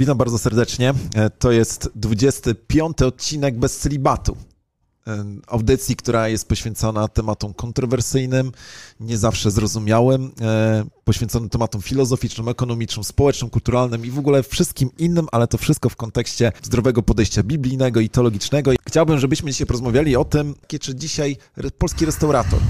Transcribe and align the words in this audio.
Witam 0.00 0.18
bardzo 0.18 0.38
serdecznie. 0.38 0.94
E, 1.14 1.30
to 1.30 1.52
jest 1.52 1.90
25 1.94 3.02
odcinek 3.02 3.58
bez 3.58 3.78
celibatu. 3.78 4.36
E, 5.06 5.24
audycji, 5.46 5.96
która 5.96 6.28
jest 6.28 6.48
poświęcona 6.48 7.08
tematom 7.08 7.54
kontrowersyjnym, 7.54 8.52
nie 9.00 9.18
zawsze 9.18 9.50
zrozumiałym, 9.50 10.32
e, 10.40 10.84
poświęconym 11.04 11.48
tematom 11.48 11.82
filozoficznym, 11.82 12.48
ekonomicznym, 12.48 13.04
społecznym, 13.04 13.50
kulturalnym 13.50 14.06
i 14.06 14.10
w 14.10 14.18
ogóle 14.18 14.42
wszystkim 14.42 14.90
innym, 14.98 15.26
ale 15.32 15.46
to 15.46 15.58
wszystko 15.58 15.88
w 15.88 15.96
kontekście 15.96 16.52
zdrowego 16.62 17.02
podejścia 17.02 17.42
biblijnego 17.42 18.00
i 18.00 18.08
teologicznego. 18.08 18.70
Chciałbym, 18.86 19.18
żebyśmy 19.18 19.50
dzisiaj 19.50 19.66
porozmawiali 19.66 20.16
o 20.16 20.24
tym, 20.24 20.54
czy 20.80 20.94
dzisiaj 20.94 21.36
polski 21.78 22.06
restaurator, 22.06 22.60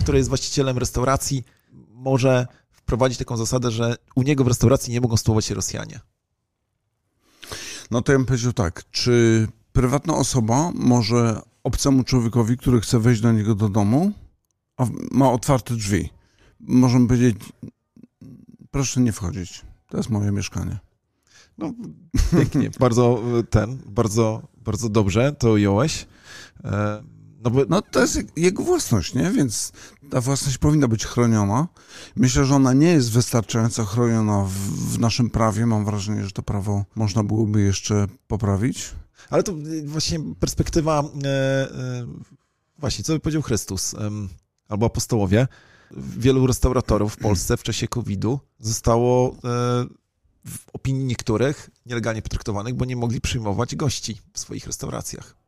który 0.00 0.18
jest 0.18 0.28
właścicielem 0.28 0.78
restauracji, 0.78 1.44
może 1.92 2.46
wprowadzić 2.72 3.18
taką 3.18 3.36
zasadę, 3.36 3.70
że 3.70 3.96
u 4.14 4.22
niego 4.22 4.44
w 4.44 4.48
restauracji 4.48 4.92
nie 4.92 5.00
mogą 5.00 5.16
stołować 5.16 5.44
się 5.44 5.54
Rosjanie. 5.54 6.00
No 7.90 8.02
to 8.02 8.12
ja 8.12 8.18
bym 8.18 8.26
powiedział 8.26 8.52
tak, 8.52 8.90
czy 8.90 9.48
prywatna 9.72 10.14
osoba 10.14 10.70
może 10.74 11.40
obcemu 11.64 12.04
człowiekowi, 12.04 12.56
który 12.56 12.80
chce 12.80 12.98
wejść 12.98 13.20
do 13.20 13.32
niego 13.32 13.54
do 13.54 13.68
domu, 13.68 14.12
ma 15.12 15.30
otwarte 15.32 15.74
drzwi, 15.74 16.10
możemy 16.60 17.06
powiedzieć, 17.06 17.36
proszę 18.70 19.00
nie 19.00 19.12
wchodzić, 19.12 19.64
to 19.88 19.96
jest 19.96 20.10
moje 20.10 20.32
mieszkanie. 20.32 20.78
No, 21.58 21.72
pięknie, 22.38 22.70
bardzo 22.80 23.22
ten, 23.50 23.78
bardzo, 23.86 24.42
bardzo 24.56 24.88
dobrze 24.88 25.32
to 25.32 25.50
ująłeś. 25.50 26.06
E, 26.64 27.02
no, 27.40 27.50
bo... 27.50 27.60
no 27.68 27.82
to 27.82 28.00
jest 28.00 28.18
jego 28.36 28.62
własność, 28.62 29.14
nie? 29.14 29.30
Więc 29.30 29.72
ta 30.10 30.20
własność 30.20 30.58
powinna 30.58 30.88
być 30.88 31.06
chroniona. 31.06 31.68
Myślę, 32.16 32.44
że 32.44 32.54
ona 32.54 32.72
nie 32.72 32.88
jest 32.88 33.12
wystarczająco 33.12 33.84
chroniona 33.84 34.44
w, 34.44 34.52
w 34.94 34.98
naszym 34.98 35.30
prawie. 35.30 35.66
Mam 35.66 35.84
wrażenie, 35.84 36.24
że 36.24 36.30
to 36.30 36.42
prawo 36.42 36.84
można 36.94 37.24
byłoby 37.24 37.62
jeszcze 37.62 38.06
poprawić. 38.26 38.90
Ale 39.30 39.42
to 39.42 39.54
właśnie 39.84 40.20
perspektywa, 40.40 41.02
e, 41.24 41.28
e, 41.28 42.06
właśnie, 42.78 43.04
co 43.04 43.12
by 43.12 43.20
powiedział 43.20 43.42
Chrystus 43.42 43.94
albo 44.68 44.86
apostołowie. 44.86 45.48
Wielu 45.96 46.46
restauratorów 46.46 47.14
w 47.14 47.16
Polsce 47.16 47.56
w 47.56 47.62
czasie 47.62 47.88
COVID-u 47.88 48.40
zostało 48.60 49.30
e, 49.30 49.36
w 50.46 50.58
opinii 50.72 51.04
niektórych 51.04 51.70
nielegalnie 51.86 52.22
potraktowanych, 52.22 52.74
bo 52.74 52.84
nie 52.84 52.96
mogli 52.96 53.20
przyjmować 53.20 53.76
gości 53.76 54.20
w 54.32 54.38
swoich 54.38 54.66
restauracjach. 54.66 55.39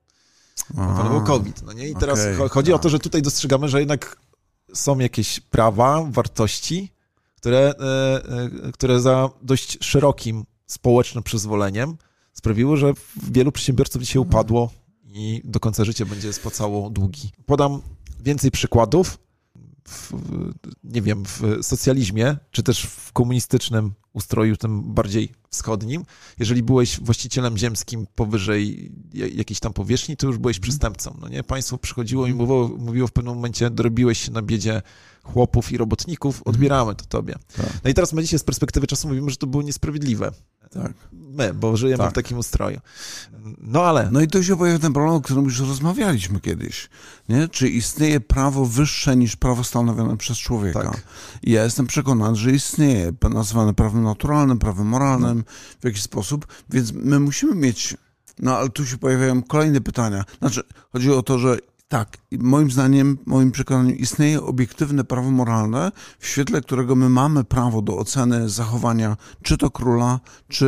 Panował 0.77 1.25
COVID. 1.25 1.62
No 1.62 1.72
nie? 1.72 1.89
I 1.89 1.95
teraz 1.95 2.20
okay, 2.20 2.48
chodzi 2.48 2.70
tak. 2.70 2.81
o 2.81 2.83
to, 2.83 2.89
że 2.89 2.98
tutaj 2.98 3.22
dostrzegamy, 3.22 3.69
że 3.69 3.81
jednak 3.81 4.17
są 4.75 4.98
jakieś 4.98 5.41
prawa, 5.41 6.05
wartości, 6.11 6.92
które, 7.36 7.59
e, 7.59 8.64
e, 8.69 8.72
które 8.72 9.00
za 9.00 9.31
dość 9.42 9.84
szerokim 9.84 10.44
społecznym 10.67 11.25
przyzwoleniem 11.25 11.97
sprawiły, 12.33 12.77
że 12.77 12.92
wielu 13.22 13.53
przedsiębiorców 13.53 14.03
dzisiaj 14.03 14.22
mhm. 14.22 14.31
upadło 14.31 14.70
i 15.05 15.42
do 15.44 15.61
końca 15.61 15.84
życia 15.84 16.05
będzie 16.05 16.33
spłacało 16.33 16.91
długi. 16.91 17.31
Podam 17.47 17.83
więcej 18.20 18.50
przykładów. 18.50 19.19
W, 19.88 20.12
nie 20.84 21.02
wiem, 21.02 21.25
w 21.25 21.42
socjalizmie, 21.62 22.36
czy 22.50 22.62
też 22.62 22.83
w 22.83 23.12
komunistycznym 23.12 23.92
ustroju, 24.12 24.56
tym 24.56 24.94
bardziej 24.94 25.33
wschodnim, 25.50 26.05
jeżeli 26.38 26.62
byłeś 26.62 27.00
właścicielem 27.00 27.58
ziemskim 27.58 28.06
powyżej 28.14 28.92
jakiejś 29.12 29.60
tam 29.60 29.72
powierzchni, 29.72 30.16
to 30.16 30.27
już 30.27 30.38
byłeś 30.38 30.56
mhm. 30.56 30.62
przestępcą. 30.62 31.16
No 31.20 31.28
nie? 31.28 31.42
Państwo 31.42 31.78
przychodziło 31.78 32.27
i 32.27 32.30
mhm. 32.30 32.48
mówiło, 32.48 32.78
mówiło 32.78 33.08
w 33.08 33.12
pewnym 33.12 33.34
momencie, 33.34 33.70
dorobiłeś 33.70 34.19
się 34.19 34.33
na 34.33 34.42
biedzie 34.42 34.83
chłopów 35.22 35.72
i 35.72 35.77
robotników, 35.77 36.36
mhm. 36.38 36.55
odbieramy 36.55 36.94
to 36.94 37.05
tobie. 37.05 37.34
Tak. 37.56 37.80
No 37.84 37.91
i 37.91 37.94
teraz 37.94 38.12
my 38.12 38.22
dzisiaj 38.22 38.38
z 38.38 38.44
perspektywy 38.44 38.86
czasu 38.86 39.08
mówimy, 39.08 39.30
że 39.30 39.36
to 39.36 39.47
było 39.47 39.62
niesprawiedliwe. 39.62 40.33
Tak. 40.75 40.92
My, 41.12 41.55
bo 41.55 41.77
żyjemy 41.77 41.98
tak. 41.98 42.11
w 42.11 42.15
takim 42.15 42.38
ustroju. 42.38 42.81
No 43.59 43.83
ale... 43.83 44.09
No 44.10 44.21
i 44.21 44.28
tu 44.28 44.44
się 44.44 44.56
pojawia 44.56 44.78
ten 44.78 44.93
problem, 44.93 45.15
o 45.15 45.21
którym 45.21 45.44
już 45.44 45.60
rozmawialiśmy 45.60 46.41
kiedyś. 46.41 46.88
Nie? 47.28 47.49
Czy 47.49 47.69
istnieje 47.69 48.21
prawo 48.21 48.66
wyższe 48.66 49.16
niż 49.16 49.37
prawo 49.37 49.65
stanowione 49.65 50.16
przez 50.16 50.38
człowieka? 50.38 50.82
Tak. 50.82 51.03
I 51.43 51.50
ja 51.50 51.65
jestem 51.65 51.87
przekonany, 51.87 52.37
że 52.37 52.53
istnieje, 52.53 53.12
nazwane 53.31 53.75
prawem 53.75 54.03
naturalnym, 54.03 54.59
prawem 54.59 54.87
moralnym, 54.87 55.38
no. 55.38 55.44
w 55.81 55.84
jakiś 55.84 56.03
sposób, 56.03 56.47
więc 56.71 56.93
my 56.93 57.21
musimy 57.21 57.55
mieć 57.55 57.97
no 58.38 58.56
ale 58.56 58.69
tu 58.69 58.87
się 58.87 58.99
pojawiają 58.99 59.43
kolejne 59.43 59.81
pytania. 59.81 60.25
Znaczy, 60.38 60.62
chodzi 60.93 61.11
o 61.11 61.22
to, 61.22 61.38
że 61.38 61.59
tak, 61.92 62.19
moim 62.38 62.70
zdaniem, 62.70 63.19
moim 63.26 63.53
przekonaniem 63.53 63.98
istnieje 63.98 64.42
obiektywne 64.42 65.04
prawo 65.04 65.30
moralne, 65.30 65.92
w 66.19 66.26
świetle 66.26 66.60
którego 66.60 66.94
my 66.97 67.08
mamy 67.08 67.44
prawo 67.44 67.82
do 67.82 67.98
oceny 67.98 68.48
zachowania 68.48 69.16
czy 69.42 69.58
to 69.58 69.70
króla, 69.70 70.20
czy 70.48 70.66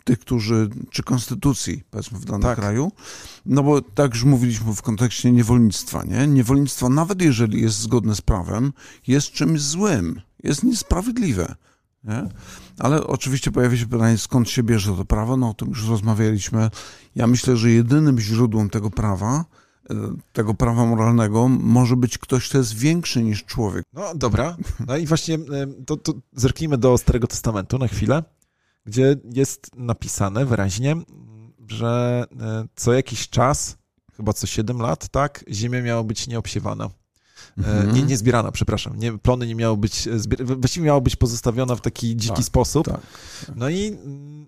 y, 0.00 0.04
tych, 0.04 0.18
którzy, 0.18 0.68
czy 0.90 1.02
konstytucji, 1.02 1.82
powiedzmy, 1.90 2.18
w 2.18 2.24
danym 2.24 2.42
tak. 2.42 2.58
kraju. 2.58 2.92
No 3.46 3.62
bo 3.62 3.82
tak 3.82 4.14
już 4.14 4.24
mówiliśmy 4.24 4.74
w 4.74 4.82
kontekście 4.82 5.32
niewolnictwa, 5.32 6.04
nie? 6.04 6.26
Niewolnictwo, 6.26 6.88
nawet 6.88 7.22
jeżeli 7.22 7.62
jest 7.62 7.78
zgodne 7.78 8.14
z 8.14 8.20
prawem, 8.20 8.72
jest 9.06 9.30
czymś 9.30 9.60
złym, 9.60 10.20
jest 10.42 10.62
niesprawiedliwe. 10.62 11.54
Nie? 12.04 12.28
Ale 12.78 13.06
oczywiście 13.06 13.52
pojawia 13.52 13.76
się 13.76 13.86
pytanie, 13.86 14.18
skąd 14.18 14.50
się 14.50 14.62
bierze 14.62 14.96
to 14.96 15.04
prawo. 15.04 15.36
No 15.36 15.50
o 15.50 15.54
tym 15.54 15.68
już 15.68 15.88
rozmawialiśmy. 15.88 16.70
Ja 17.14 17.26
myślę, 17.26 17.56
że 17.56 17.70
jedynym 17.70 18.20
źródłem 18.20 18.70
tego 18.70 18.90
prawa 18.90 19.44
tego 20.32 20.54
prawa 20.54 20.86
moralnego 20.86 21.48
może 21.48 21.96
być 21.96 22.18
ktoś, 22.18 22.48
kto 22.48 22.58
jest 22.58 22.74
większy 22.74 23.22
niż 23.22 23.44
człowiek. 23.44 23.84
No 23.92 24.14
dobra. 24.14 24.56
No 24.86 24.96
i 24.96 25.06
właśnie 25.06 25.38
to, 25.86 25.96
to 25.96 26.12
zerknijmy 26.32 26.78
do 26.78 26.98
Starego 26.98 27.26
Testamentu 27.26 27.78
na 27.78 27.88
chwilę, 27.88 28.22
gdzie 28.86 29.16
jest 29.34 29.76
napisane 29.76 30.46
wyraźnie, 30.46 30.96
że 31.68 32.24
e, 32.40 32.66
co 32.74 32.92
jakiś 32.92 33.28
czas, 33.28 33.76
chyba 34.16 34.32
co 34.32 34.46
7 34.46 34.78
lat, 34.78 35.08
tak, 35.08 35.44
ziemia 35.50 35.82
miała 35.82 36.04
być 36.04 36.26
nieobsiewana. 36.26 36.84
E, 36.84 36.90
mhm. 37.58 37.94
Nie, 37.94 38.02
nie 38.02 38.16
zbierana, 38.16 38.52
przepraszam. 38.52 38.98
Nie, 38.98 39.18
plony 39.18 39.46
nie 39.46 39.54
miały 39.54 39.76
być, 39.76 40.08
właściwie 40.40 40.86
miało 40.86 41.00
być 41.00 41.16
pozostawiona 41.16 41.76
w 41.76 41.80
taki 41.80 42.16
dziki 42.16 42.36
tak, 42.36 42.44
sposób. 42.44 42.86
Tak, 42.86 43.00
tak. 43.46 43.56
No 43.56 43.68
i 43.68 43.86
mm, 43.86 44.46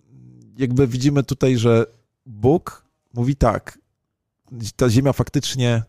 jakby 0.58 0.86
widzimy 0.86 1.22
tutaj, 1.22 1.56
że 1.56 1.86
Bóg 2.26 2.84
mówi 3.14 3.36
tak, 3.36 3.78
ta 4.76 4.90
ziemia 4.90 5.12
faktycznie, 5.12 5.82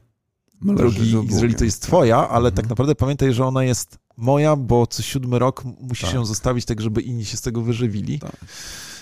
drogi 0.62 1.16
Izraelito, 1.30 1.66
jest 1.66 1.82
twoja, 1.82 2.18
ale 2.18 2.50
mhm. 2.50 2.54
tak 2.56 2.70
naprawdę 2.70 2.96
pamiętaj, 2.96 3.34
że 3.34 3.46
ona 3.46 3.64
jest 3.64 3.98
moja, 4.18 4.56
bo 4.56 4.88
co 4.88 5.04
siódmy 5.04 5.40
rok 5.40 5.64
musisz 5.66 6.06
tak. 6.06 6.14
ją 6.14 6.26
zostawić 6.26 6.66
tak, 6.66 6.82
żeby 6.82 7.02
inni 7.02 7.26
się 7.26 7.38
z 7.38 7.42
tego 7.42 7.62
wyżywili. 7.62 8.20
Tak. 8.20 8.46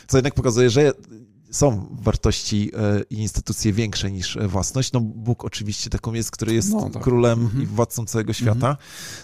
Co 0.07 0.17
jednak 0.17 0.33
pokazuje, 0.33 0.69
że 0.69 0.93
są 1.51 1.97
wartości 2.01 2.71
e, 2.77 3.01
i 3.09 3.15
instytucje 3.15 3.73
większe 3.73 4.11
niż 4.11 4.37
własność. 4.47 4.91
No 4.91 5.01
Bóg 5.01 5.45
oczywiście 5.45 5.89
taką 5.89 6.13
jest, 6.13 6.31
który 6.31 6.53
jest 6.53 6.71
no, 6.71 6.89
tak. 6.89 7.03
królem 7.03 7.39
mhm. 7.39 7.63
i 7.63 7.65
władcą 7.65 8.05
całego 8.05 8.33
świata. 8.33 8.69
Mhm. 8.69 8.75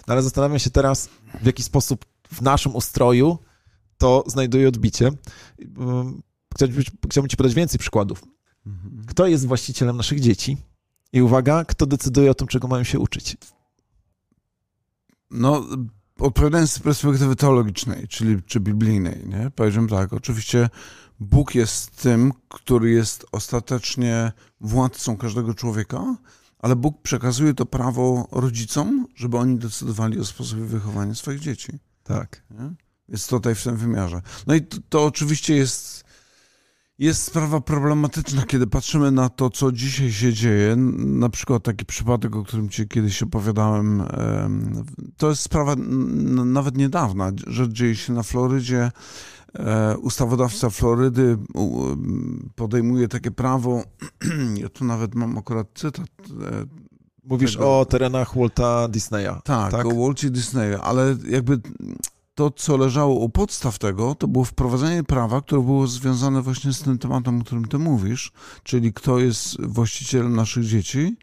No 0.06 0.12
ale 0.12 0.22
zastanawiam 0.22 0.58
się 0.58 0.70
teraz, 0.70 1.08
w 1.42 1.46
jaki 1.46 1.62
sposób 1.62 2.04
w 2.32 2.42
naszym 2.42 2.76
ustroju 2.76 3.38
to 3.98 4.24
znajduje 4.26 4.68
odbicie. 4.68 5.10
Chciałbym, 6.54 6.82
chciałbym 7.10 7.28
ci 7.28 7.36
podać 7.36 7.54
więcej 7.54 7.78
przykładów. 7.78 8.22
Kto 9.06 9.26
jest 9.26 9.46
właścicielem 9.46 9.96
naszych 9.96 10.20
dzieci? 10.20 10.56
I 11.12 11.22
uwaga, 11.22 11.64
kto 11.64 11.86
decyduje 11.86 12.30
o 12.30 12.34
tym, 12.34 12.48
czego 12.48 12.68
mają 12.68 12.84
się 12.84 12.98
uczyć? 12.98 13.36
No, 15.30 15.66
odpowiadając 16.18 16.72
z 16.72 16.78
perspektywy 16.78 17.36
teologicznej, 17.36 18.08
czyli 18.08 18.42
czy 18.42 18.60
biblijnej, 18.60 19.26
nie? 19.26 19.50
Powiedziałem 19.50 19.88
tak, 19.88 20.12
oczywiście 20.12 20.68
Bóg 21.20 21.54
jest 21.54 22.02
tym, 22.02 22.32
który 22.48 22.90
jest 22.90 23.26
ostatecznie 23.32 24.32
władcą 24.60 25.16
każdego 25.16 25.54
człowieka, 25.54 26.16
ale 26.58 26.76
Bóg 26.76 27.02
przekazuje 27.02 27.54
to 27.54 27.66
prawo 27.66 28.28
rodzicom, 28.32 29.06
żeby 29.14 29.38
oni 29.38 29.58
decydowali 29.58 30.20
o 30.20 30.24
sposobie 30.24 30.64
wychowania 30.64 31.14
swoich 31.14 31.40
dzieci. 31.40 31.72
Tak. 32.02 32.42
Nie? 32.50 32.74
Jest 33.08 33.30
tutaj 33.30 33.54
w 33.54 33.62
tym 33.62 33.76
wymiarze. 33.76 34.22
No 34.46 34.54
i 34.54 34.62
to, 34.62 34.76
to 34.88 35.04
oczywiście 35.04 35.56
jest 35.56 36.04
jest 36.98 37.22
sprawa 37.22 37.60
problematyczna, 37.60 38.42
kiedy 38.42 38.66
patrzymy 38.66 39.10
na 39.10 39.28
to, 39.28 39.50
co 39.50 39.72
dzisiaj 39.72 40.12
się 40.12 40.32
dzieje. 40.32 40.76
Na 40.96 41.28
przykład 41.28 41.62
taki 41.62 41.84
przypadek, 41.84 42.36
o 42.36 42.44
którym 42.44 42.68
ci 42.68 42.88
kiedyś 42.88 43.22
opowiadałem, 43.22 44.02
to 45.16 45.28
jest 45.28 45.42
sprawa 45.42 45.74
nawet 46.44 46.76
niedawna, 46.76 47.32
że 47.46 47.72
dzieje 47.72 47.96
się 47.96 48.12
na 48.12 48.22
Florydzie. 48.22 48.90
E, 49.54 49.96
ustawodawca 49.98 50.70
Florydy 50.70 51.38
podejmuje 52.54 53.08
takie 53.08 53.30
prawo, 53.30 53.82
ja 54.62 54.68
tu 54.68 54.84
nawet 54.84 55.14
mam 55.14 55.38
akurat 55.38 55.66
cytat. 55.74 56.06
E, 56.30 56.64
Mówisz 57.24 57.52
tego. 57.52 57.80
o 57.80 57.84
terenach 57.84 58.36
Walta 58.36 58.88
Disneya. 58.88 59.40
Tak, 59.44 59.72
tak? 59.72 59.86
o 59.86 59.90
Walcie 59.90 60.30
Disneya, 60.30 60.80
ale 60.82 61.16
jakby 61.28 61.60
to, 62.36 62.50
co 62.50 62.76
leżało 62.76 63.14
u 63.14 63.28
podstaw 63.28 63.78
tego, 63.78 64.14
to 64.14 64.28
było 64.28 64.44
wprowadzenie 64.44 65.04
prawa, 65.04 65.40
które 65.40 65.62
było 65.62 65.86
związane 65.86 66.42
właśnie 66.42 66.72
z 66.72 66.82
tym 66.82 66.98
tematem, 66.98 67.40
o 67.40 67.44
którym 67.44 67.64
ty 67.64 67.78
mówisz, 67.78 68.32
czyli 68.62 68.92
kto 68.92 69.18
jest 69.18 69.66
właścicielem 69.66 70.36
naszych 70.36 70.64
dzieci. 70.64 71.16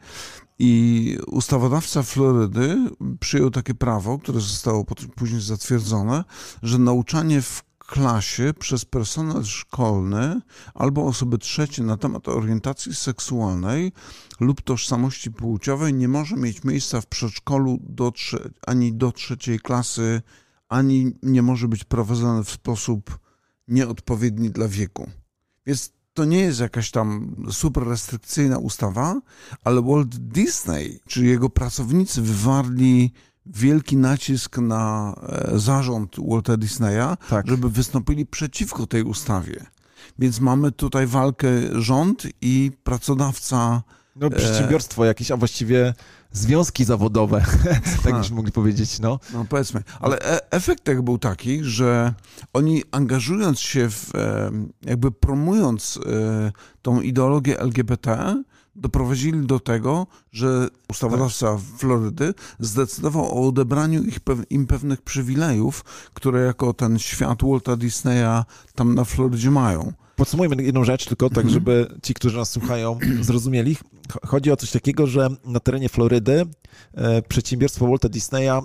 I 0.60 1.18
ustawodawca 1.28 2.04
Florydy 2.04 2.78
przyjął 3.20 3.52
takie 3.52 3.74
prawo, 3.74 4.20
które 4.20 4.40
zostało 4.40 4.86
później 5.16 5.42
zatwierdzone, 5.42 6.24
że 6.64 6.78
nauczanie 6.78 7.42
w 7.42 7.64
klasie 7.78 8.54
przez 8.60 8.86
personel 8.86 9.44
szkolny 9.44 10.42
albo 10.74 11.06
osoby 11.06 11.38
trzecie 11.38 11.84
na 11.84 11.98
temat 11.98 12.28
orientacji 12.28 12.96
seksualnej 12.96 13.92
lub 14.40 14.62
tożsamości 14.62 15.32
płciowej 15.32 15.94
nie 15.94 16.08
może 16.08 16.36
mieć 16.36 16.64
miejsca 16.64 17.02
w 17.02 17.06
przedszkolu 17.06 17.80
do 17.82 18.14
ani 18.68 18.94
do 18.94 19.12
trzeciej 19.12 19.60
klasy, 19.60 20.22
ani 20.74 21.12
nie 21.24 21.42
może 21.42 21.68
być 21.68 21.84
prowadzone 21.84 22.44
w 22.44 22.50
sposób 22.50 23.20
nieodpowiedni 23.68 24.50
dla 24.50 24.68
wieku. 24.68 25.10
Więc 25.66 25.94
to 26.14 26.26
nie 26.26 26.40
jest 26.40 26.60
jakaś 26.60 26.92
tam 26.92 27.36
super 27.52 27.84
restrykcyjna 27.84 28.58
ustawa, 28.58 29.22
ale 29.64 29.82
Walt 29.82 30.16
Disney 30.16 31.00
czy 31.08 31.26
jego 31.26 31.50
pracownicy 31.50 32.22
wywarli 32.22 33.14
wielki 33.46 33.98
nacisk 33.98 34.58
na 34.58 35.14
e, 35.28 35.60
zarząd 35.60 36.16
Walta 36.30 36.58
Disneya, 36.58 37.18
tak. 37.30 37.48
żeby 37.48 37.70
wystąpili 37.70 38.26
przeciwko 38.26 38.88
tej 38.88 39.04
ustawie. 39.04 39.66
Więc 40.20 40.40
mamy 40.40 40.72
tutaj 40.72 41.08
walkę 41.08 41.48
rząd 41.82 42.28
i 42.42 42.72
pracodawca. 42.84 43.84
No, 44.16 44.30
przedsiębiorstwo 44.30 45.06
jakieś, 45.06 45.32
a 45.32 45.38
właściwie 45.38 45.94
związki 46.32 46.86
zawodowe, 46.86 47.46
tak 48.04 48.18
byśmy 48.18 48.36
mogli 48.36 48.52
powiedzieć, 48.52 49.00
no. 49.00 49.20
No 49.34 49.46
powiedzmy, 49.50 49.84
ale 50.00 50.20
e 50.22 50.52
efekt 50.52 50.84
tego 50.84 51.04
był 51.04 51.18
taki, 51.18 51.64
że 51.64 52.14
oni 52.54 52.84
angażując 52.92 53.60
się 53.60 53.90
w, 53.90 54.16
e, 54.16 54.52
jakby 54.82 55.12
promując 55.12 56.00
e, 56.06 56.52
tą 56.82 57.02
ideologię 57.02 57.60
LGBT, 57.60 58.36
doprowadzili 58.76 59.48
do 59.48 59.60
tego, 59.60 60.08
że 60.32 60.68
ustawodawca 60.90 61.58
Florydy 61.78 62.34
zdecydował 62.60 63.26
o 63.26 63.48
odebraniu 63.48 64.04
ich, 64.04 64.20
im 64.50 64.68
pewnych 64.68 65.02
przywilejów, 65.02 65.84
które 66.14 66.42
jako 66.42 66.74
ten 66.74 67.00
świat 67.00 67.40
Walta 67.44 67.76
Disneya 67.76 68.44
tam 68.76 68.96
na 68.96 69.04
Florydzie 69.04 69.52
mają. 69.52 69.94
Podsumujmy 70.16 70.64
jedną 70.64 70.84
rzecz 70.84 71.06
tylko, 71.06 71.30
tak 71.30 71.38
mhm. 71.38 71.54
żeby 71.54 71.88
ci, 72.04 72.14
którzy 72.14 72.38
nas 72.38 72.52
słuchają, 72.52 73.00
zrozumieli. 73.22 73.78
Chodzi 74.26 74.52
o 74.52 74.56
coś 74.56 74.72
takiego, 74.72 75.08
że 75.08 75.30
na 75.46 75.60
terenie 75.60 75.90
Florydy 75.90 76.46
e, 76.94 77.22
przedsiębiorstwo 77.22 77.88
Walta 77.88 78.10
Disneya 78.10 78.62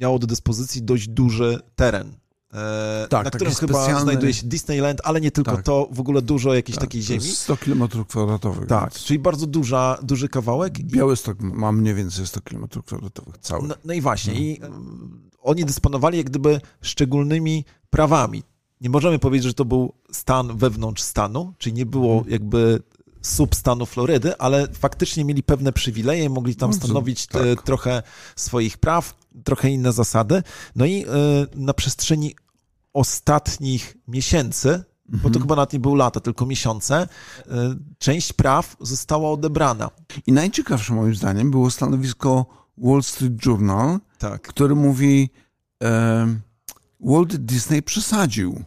miało 0.00 0.18
do 0.18 0.26
dyspozycji 0.26 0.82
dość 0.82 1.08
duży 1.08 1.58
teren. 1.76 2.12
E, 2.54 3.06
tak, 3.10 3.24
na 3.24 3.30
którym 3.30 3.54
chyba 3.54 3.74
specjalny... 3.74 4.02
znajduje 4.02 4.34
się 4.34 4.46
Disneyland, 4.46 5.00
ale 5.04 5.20
nie 5.20 5.30
tylko 5.30 5.52
tak. 5.56 5.64
to, 5.64 5.88
w 5.92 6.00
ogóle 6.00 6.22
dużo 6.22 6.54
jakiejś 6.54 6.76
tak, 6.76 6.84
takiej 6.84 7.02
ziemi. 7.02 7.22
100 7.22 7.56
km 7.56 7.88
kwadratowych. 8.08 8.68
Tak, 8.68 8.92
więc. 8.92 9.04
czyli 9.04 9.18
bardzo 9.18 9.46
duża, 9.46 9.98
duży 10.02 10.28
kawałek. 10.28 10.78
Białystok 10.78 11.40
ma 11.40 11.72
mniej 11.72 11.94
więcej 11.94 12.26
100 12.26 12.40
km 12.40 12.68
kwadratowych, 12.86 13.38
cały. 13.38 13.68
No, 13.68 13.74
no 13.84 13.94
i 13.94 14.00
właśnie, 14.00 14.32
no. 14.32 14.38
i 14.40 14.60
um, 14.62 15.30
oni 15.40 15.64
dysponowali 15.64 16.18
jak 16.18 16.26
gdyby 16.26 16.60
szczególnymi 16.80 17.64
prawami. 17.90 18.42
Nie 18.80 18.90
możemy 18.90 19.18
powiedzieć, 19.18 19.46
że 19.46 19.54
to 19.54 19.64
był 19.64 19.92
stan 20.12 20.56
wewnątrz 20.56 21.02
stanu, 21.02 21.54
czyli 21.58 21.74
nie 21.74 21.86
było 21.86 22.12
mhm. 22.12 22.32
jakby 22.32 22.82
substanu 23.22 23.86
Florydy, 23.86 24.38
ale 24.38 24.66
faktycznie 24.72 25.24
mieli 25.24 25.42
pewne 25.42 25.72
przywileje, 25.72 26.30
mogli 26.30 26.56
tam 26.56 26.72
stanowić 26.72 27.26
tak. 27.26 27.62
trochę 27.62 28.02
swoich 28.36 28.78
praw, 28.78 29.14
trochę 29.44 29.70
inne 29.70 29.92
zasady. 29.92 30.42
No 30.76 30.86
i 30.86 31.04
e, 31.04 31.06
na 31.54 31.74
przestrzeni 31.74 32.34
ostatnich 32.92 33.96
miesięcy, 34.08 34.84
bo 35.08 35.18
to 35.18 35.26
mhm. 35.26 35.42
chyba 35.42 35.56
nawet 35.56 35.72
nie 35.72 35.80
były 35.80 35.98
lata, 35.98 36.20
tylko 36.20 36.46
miesiące, 36.46 36.96
e, 36.96 37.74
część 37.98 38.32
praw 38.32 38.76
została 38.80 39.30
odebrana. 39.30 39.90
I 40.26 40.32
najciekawsze 40.32 40.94
moim 40.94 41.14
zdaniem 41.14 41.50
było 41.50 41.70
stanowisko 41.70 42.46
Wall 42.78 43.02
Street 43.02 43.46
Journal, 43.46 43.98
tak. 44.18 44.42
który 44.42 44.74
mówi, 44.74 45.30
e, 45.82 46.26
Walt 47.00 47.36
Disney 47.36 47.82
przesadził 47.82 48.64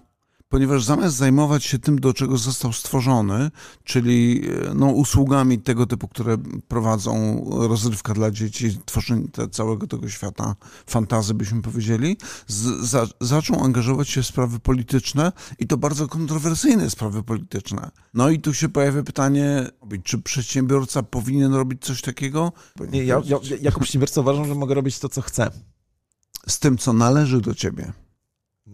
ponieważ 0.52 0.84
zamiast 0.84 1.16
zajmować 1.16 1.64
się 1.64 1.80
tym, 1.80 2.00
do 2.00 2.14
czego 2.14 2.38
został 2.38 2.74
stworzony, 2.74 3.52
czyli 3.84 4.42
e, 4.70 4.74
no, 4.74 4.86
usługami 4.86 5.60
tego 5.60 5.86
typu, 5.86 6.08
które 6.08 6.38
prowadzą 6.68 7.46
rozrywka 7.68 8.14
dla 8.14 8.32
dzieci, 8.32 8.80
tworzenie 8.86 9.28
całego 9.52 9.88
tego 9.88 10.10
świata 10.10 10.56
fantazy, 10.88 11.34
byśmy 11.34 11.62
powiedzieli, 11.62 12.18
z, 12.48 12.86
za, 12.90 13.08
zaczął 13.22 13.64
angażować 13.64 14.10
się 14.10 14.22
w 14.22 14.28
sprawy 14.28 14.60
polityczne 14.60 15.32
i 15.60 15.68
to 15.68 15.78
bardzo 15.78 16.08
kontrowersyjne 16.08 16.90
sprawy 16.90 17.24
polityczne. 17.24 17.92
No 18.14 18.30
i 18.30 18.40
tu 18.40 18.54
się 18.54 18.70
pojawia 18.70 19.04
pytanie, 19.04 19.68
czy 20.04 20.18
przedsiębiorca 20.18 21.04
powinien 21.04 21.54
robić 21.54 21.82
coś 21.82 22.02
takiego? 22.02 22.52
Nie, 22.92 23.04
ja, 23.04 23.22
ja 23.26 23.38
jako 23.62 23.80
przedsiębiorca 23.80 24.22
uważam, 24.22 24.46
że 24.46 24.56
mogę 24.56 24.76
robić 24.76 25.00
to, 25.00 25.10
co 25.10 25.22
chcę. 25.22 25.52
Z 26.48 26.60
tym, 26.60 26.78
co 26.78 26.94
należy 26.94 27.42
do 27.42 27.56
ciebie. 27.56 27.94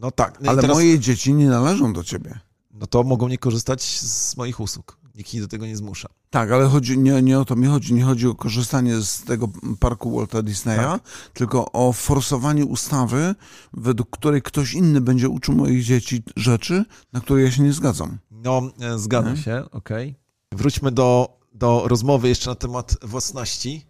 No 0.02 0.12
tak. 0.12 0.42
No 0.42 0.52
Ale 0.52 0.62
teraz... 0.62 0.78
moje 0.78 1.00
dzieci 1.00 1.34
nie 1.34 1.48
należą 1.48 1.94
do 1.94 2.04
ciebie. 2.04 2.40
No 2.72 2.88
to 2.88 3.04
mogą 3.04 3.28
nie 3.28 3.38
korzystać 3.38 3.82
z 4.00 4.38
moich 4.38 4.60
usług. 4.60 4.98
Nikt 5.16 5.34
ich 5.34 5.42
do 5.42 5.48
tego 5.48 5.66
nie 5.66 5.78
zmusza. 5.78 6.10
Tak, 6.30 6.52
ale 6.52 6.66
chodzi, 6.66 6.98
nie, 6.98 7.22
nie 7.22 7.40
o 7.40 7.46
to 7.46 7.56
mi 7.56 7.68
chodzi. 7.68 7.94
Nie 7.94 8.04
chodzi 8.04 8.28
o 8.28 8.36
korzystanie 8.36 9.02
z 9.02 9.24
tego 9.24 9.50
parku 9.80 10.18
Walta 10.18 10.42
Disneya, 10.42 10.78
tak. 10.78 11.02
tylko 11.34 11.72
o 11.72 11.94
forsowanie 11.94 12.66
ustawy, 12.66 13.36
według 13.74 14.10
której 14.10 14.42
ktoś 14.42 14.74
inny 14.74 15.02
będzie 15.02 15.30
uczył 15.30 15.56
moich 15.56 15.84
dzieci 15.84 16.24
rzeczy, 16.36 16.86
na 17.14 17.22
które 17.22 17.42
ja 17.42 17.52
się 17.52 17.64
nie 17.64 17.74
zgadzam. 17.74 18.18
No, 18.32 18.62
e, 18.82 19.00
zgadzam 19.00 19.36
nie? 19.36 19.42
się, 19.42 19.64
okej. 19.72 20.10
Okay. 20.10 20.60
Wróćmy 20.60 20.92
do, 20.92 21.40
do 21.54 21.84
rozmowy 21.88 22.30
jeszcze 22.30 22.50
na 22.50 22.56
temat 22.56 22.96
własności. 23.02 23.86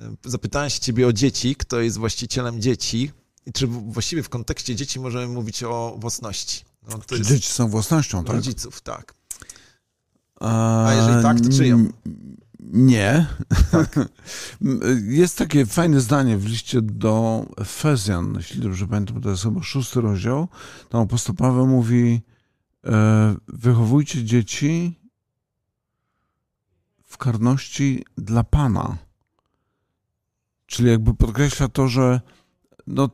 E, 0.00 0.14
zapytałem 0.24 0.70
się 0.70 0.80
ciebie 0.80 1.06
o 1.06 1.12
dzieci, 1.12 1.56
kto 1.56 1.80
jest 1.80 1.98
właścicielem 1.98 2.60
dzieci 2.60 3.12
czy 3.54 3.66
właściwie 3.66 4.22
w 4.22 4.28
kontekście 4.28 4.76
dzieci 4.76 5.00
możemy 5.00 5.34
mówić 5.34 5.62
o 5.62 5.96
własności? 5.98 6.64
No, 6.90 6.98
czy 7.06 7.18
jest... 7.18 7.30
dzieci 7.30 7.52
są 7.52 7.68
własnością, 7.68 8.24
tak? 8.24 8.36
Rodziców, 8.36 8.80
tak. 8.80 9.14
A 10.40 10.92
jeżeli 10.96 11.22
tak, 11.22 11.40
to 11.40 11.48
czyją? 11.48 11.88
Nie. 12.72 13.26
Tak. 13.70 13.98
Jest 15.22 15.38
takie 15.38 15.66
fajne 15.66 16.00
zdanie 16.00 16.38
w 16.38 16.46
liście 16.46 16.82
do 16.82 17.46
Efezjan, 17.56 18.34
jeśli 18.36 18.60
dobrze 18.60 18.86
pamiętam, 18.86 19.20
to 19.20 19.30
jest 19.30 19.42
chyba 19.42 19.62
szósty 19.62 20.00
rozdział. 20.00 20.48
Tam 20.88 21.00
apostoł 21.00 21.34
Paweł 21.34 21.66
mówi 21.66 22.20
e, 22.86 23.36
wychowujcie 23.48 24.24
dzieci 24.24 25.00
w 27.04 27.18
karności 27.18 28.04
dla 28.18 28.44
Pana. 28.44 28.96
Czyli 30.66 30.90
jakby 30.90 31.14
podkreśla 31.14 31.68
to, 31.68 31.88
że 31.88 32.20
no, 32.86 33.10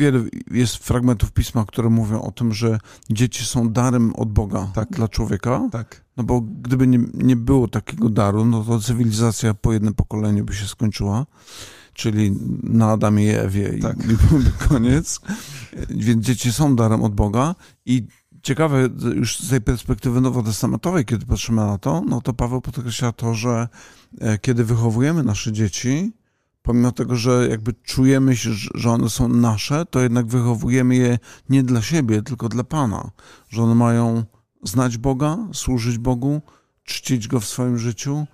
wiele 0.00 0.24
jest 0.50 0.76
fragmentów 0.76 1.32
pisma, 1.32 1.64
które 1.64 1.90
mówią 1.90 2.22
o 2.22 2.32
tym, 2.32 2.52
że 2.52 2.78
dzieci 3.10 3.44
są 3.44 3.68
darem 3.68 4.14
od 4.14 4.32
Boga 4.32 4.70
tak. 4.74 4.90
dla 4.90 5.08
człowieka. 5.08 5.68
Tak. 5.72 6.04
No 6.16 6.24
bo 6.24 6.40
gdyby 6.40 6.86
nie, 6.86 6.98
nie 7.14 7.36
było 7.36 7.68
takiego 7.68 8.08
daru, 8.08 8.44
no 8.44 8.64
to 8.64 8.80
cywilizacja 8.80 9.54
po 9.54 9.72
jednym 9.72 9.94
pokoleniu 9.94 10.44
by 10.44 10.54
się 10.54 10.66
skończyła 10.66 11.26
czyli 11.94 12.32
na 12.62 12.90
Adamie 12.90 13.24
i 13.24 13.28
Ewie 13.28 13.78
tak. 13.78 13.96
i, 13.98 14.12
i 14.12 14.16
byłby 14.16 14.50
koniec. 14.68 15.20
Więc 15.90 16.24
dzieci 16.24 16.52
są 16.52 16.76
darem 16.76 17.02
od 17.02 17.14
Boga 17.14 17.54
i 17.86 18.06
ciekawe 18.42 18.88
już 19.14 19.38
z 19.38 19.48
tej 19.48 19.60
perspektywy 19.60 20.20
nowotestamentowej, 20.20 21.04
kiedy 21.04 21.26
patrzymy 21.26 21.66
na 21.66 21.78
to, 21.78 22.02
no 22.08 22.20
to 22.20 22.32
Paweł 22.32 22.60
podkreśla 22.60 23.12
to, 23.12 23.34
że 23.34 23.68
e, 24.20 24.38
kiedy 24.38 24.64
wychowujemy 24.64 25.22
nasze 25.22 25.52
dzieci, 25.52 26.12
pomimo 26.62 26.92
tego, 26.92 27.16
że 27.16 27.48
jakby 27.50 27.72
czujemy 27.72 28.36
się, 28.36 28.50
że 28.74 28.90
one 28.90 29.10
są 29.10 29.28
nasze, 29.28 29.86
to 29.86 30.00
jednak 30.00 30.26
wychowujemy 30.26 30.96
je 30.96 31.18
nie 31.48 31.62
dla 31.62 31.82
siebie, 31.82 32.22
tylko 32.22 32.48
dla 32.48 32.64
Pana. 32.64 33.10
Że 33.48 33.62
one 33.62 33.74
mają 33.74 34.24
znać 34.62 34.98
Boga, 34.98 35.38
służyć 35.52 35.98
Bogu, 35.98 36.40
czcić 36.84 37.28
Go 37.28 37.40
w 37.40 37.46
swoim 37.46 37.78
życiu. 37.78 38.26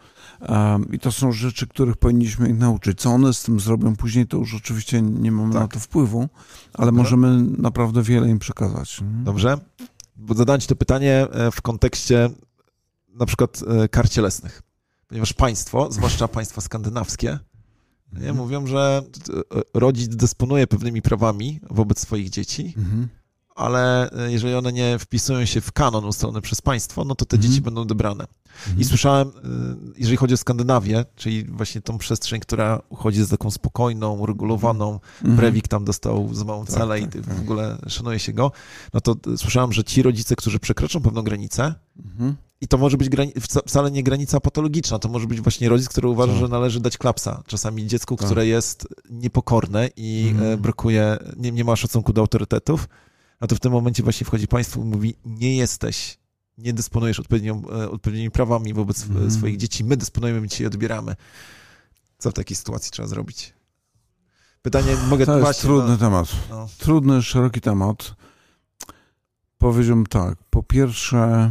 I 0.93 0.99
to 0.99 1.13
są 1.13 1.33
rzeczy, 1.33 1.67
których 1.67 1.97
powinniśmy 1.97 2.49
ich 2.49 2.59
nauczyć. 2.59 3.01
Co 3.01 3.11
one 3.11 3.35
z 3.35 3.43
tym 3.43 3.61
zrobią 3.61 3.97
później, 3.97 4.27
to 4.27 4.37
już 4.37 4.55
oczywiście 4.55 5.03
nie 5.03 5.33
mamy 5.33 5.53
tak. 5.53 5.63
na 5.63 5.69
to 5.69 5.81
wpływu, 5.81 6.29
ale 6.75 6.93
możemy 6.93 7.43
naprawdę 7.59 8.03
wiele 8.03 8.29
im 8.29 8.39
przekazać. 8.39 9.01
Dobrze. 9.25 9.59
Zadałem 10.35 10.61
Ci 10.61 10.69
to 10.69 10.77
pytanie 10.77 11.27
e, 11.31 11.51
w 11.51 11.63
kontekście 11.63 12.31
na 13.09 13.27
przykład 13.27 13.61
e, 13.67 13.89
kar 13.89 14.11
cielesnych. 14.11 14.63
Ponieważ 15.09 15.33
państwo, 15.33 15.93
zwłaszcza 15.93 16.29
państwa 16.29 16.61
skandynawskie, 16.61 17.39
nie? 18.21 18.33
Mówią, 18.33 18.67
że 18.67 19.03
e, 19.55 19.61
rodzic 19.75 20.17
dysponuje 20.17 20.67
pewnymi 20.67 21.03
prawami 21.03 21.61
wobec 21.71 22.01
swoich 22.01 22.31
dzieci, 22.31 22.75
mhm. 22.77 23.09
ale 23.55 24.11
e, 24.11 24.33
jeżeli 24.33 24.55
one 24.55 24.73
nie 24.73 24.99
wpisują 24.99 25.45
się 25.45 25.61
w 25.61 25.73
kanon 25.73 26.05
ustalony 26.05 26.41
przez 26.41 26.63
państwo, 26.63 27.05
no 27.05 27.15
to 27.15 27.25
te 27.25 27.37
mhm. 27.37 27.53
dzieci 27.53 27.63
będą 27.63 27.81
odebrane. 27.81 28.27
Mhm. 28.59 28.81
I 28.81 28.85
słyszałem, 28.85 29.29
e, 29.29 29.33
jeżeli 29.99 30.17
chodzi 30.17 30.35
o 30.35 30.37
Skandynawię, 30.37 31.05
czyli 31.17 31.45
właśnie 31.45 31.81
tą 31.81 31.99
przestrzeń, 31.99 32.41
która 32.41 32.83
uchodzi 32.89 33.23
za 33.23 33.29
taką 33.29 33.51
spokojną, 33.51 34.19
uregulowaną, 34.19 34.93
mhm. 34.93 35.37
Brewik 35.37 35.69
tam 35.69 35.85
dostał 35.85 36.35
z 36.35 36.43
małą 36.43 36.65
tak, 36.65 36.75
celę 36.75 37.01
tak, 37.01 37.15
i 37.15 37.23
tak. 37.23 37.35
w 37.35 37.41
ogóle 37.41 37.79
szanuje 37.89 38.19
się 38.19 38.33
go, 38.33 38.53
no 38.95 39.01
to 39.01 39.17
słyszałem, 39.37 39.73
że 39.73 39.85
ci 39.85 40.03
rodzice, 40.03 40.37
którzy 40.37 40.59
przekroczą 40.59 41.03
pewną 41.03 41.23
granicę, 41.23 41.75
mhm. 42.05 42.37
I 42.61 42.69
to 42.69 42.79
może 42.79 42.97
być 42.97 43.11
wcale 43.67 43.91
nie 43.91 44.03
granica 44.03 44.41
patologiczna, 44.41 44.99
to 44.99 45.09
może 45.09 45.27
być 45.27 45.41
właśnie 45.41 45.69
rodzic, 45.69 45.89
który 45.89 46.09
uważa, 46.09 46.33
Co? 46.33 46.39
że 46.39 46.49
należy 46.49 46.81
dać 46.81 46.99
klapsa. 46.99 47.43
Czasami 47.47 47.87
dziecku, 47.87 48.17
tak. 48.17 48.27
które 48.27 48.47
jest 48.47 48.89
niepokorne 49.11 49.91
i 49.97 50.35
mm. 50.37 50.61
brakuje, 50.61 51.19
nie, 51.37 51.53
nie 51.53 51.65
ma 51.65 51.77
szacunku 51.77 52.13
do 52.13 52.21
autorytetów, 52.21 52.89
A 53.41 53.47
to 53.47 53.57
w 53.57 53.61
tym 53.61 53.73
momencie 53.73 54.03
właśnie 54.03 54.25
wchodzi 54.25 54.49
państwo 54.49 54.81
i 54.81 54.85
mówi, 54.85 55.15
nie 55.25 55.57
jesteś, 55.57 56.19
nie 56.59 56.73
dysponujesz 56.73 57.21
odpowiednią, 57.21 57.63
e, 57.69 57.91
odpowiednimi 57.91 58.31
prawami 58.31 58.75
wobec 58.75 59.07
mm. 59.07 59.31
swoich 59.31 59.57
dzieci, 59.57 59.85
my 59.85 59.97
dysponujemy, 59.97 60.41
my 60.41 60.49
ci 60.49 60.63
je 60.63 60.67
odbieramy. 60.67 61.17
Co 62.19 62.31
w 62.31 62.35
takiej 62.35 62.57
sytuacji 62.57 62.91
trzeba 62.91 63.09
zrobić? 63.09 63.55
Pytanie 64.63 64.97
mogę... 65.09 65.27
To 65.27 65.33
jest 65.33 65.45
właśnie, 65.45 65.63
trudny 65.63 65.91
no, 65.91 65.97
temat. 65.97 66.29
No. 66.51 66.69
Trudny, 66.79 67.23
szeroki 67.23 67.61
temat. 67.61 68.15
Powiedziałbym 69.59 70.07
tak. 70.07 70.39
Po 70.51 70.63
pierwsze, 70.63 71.51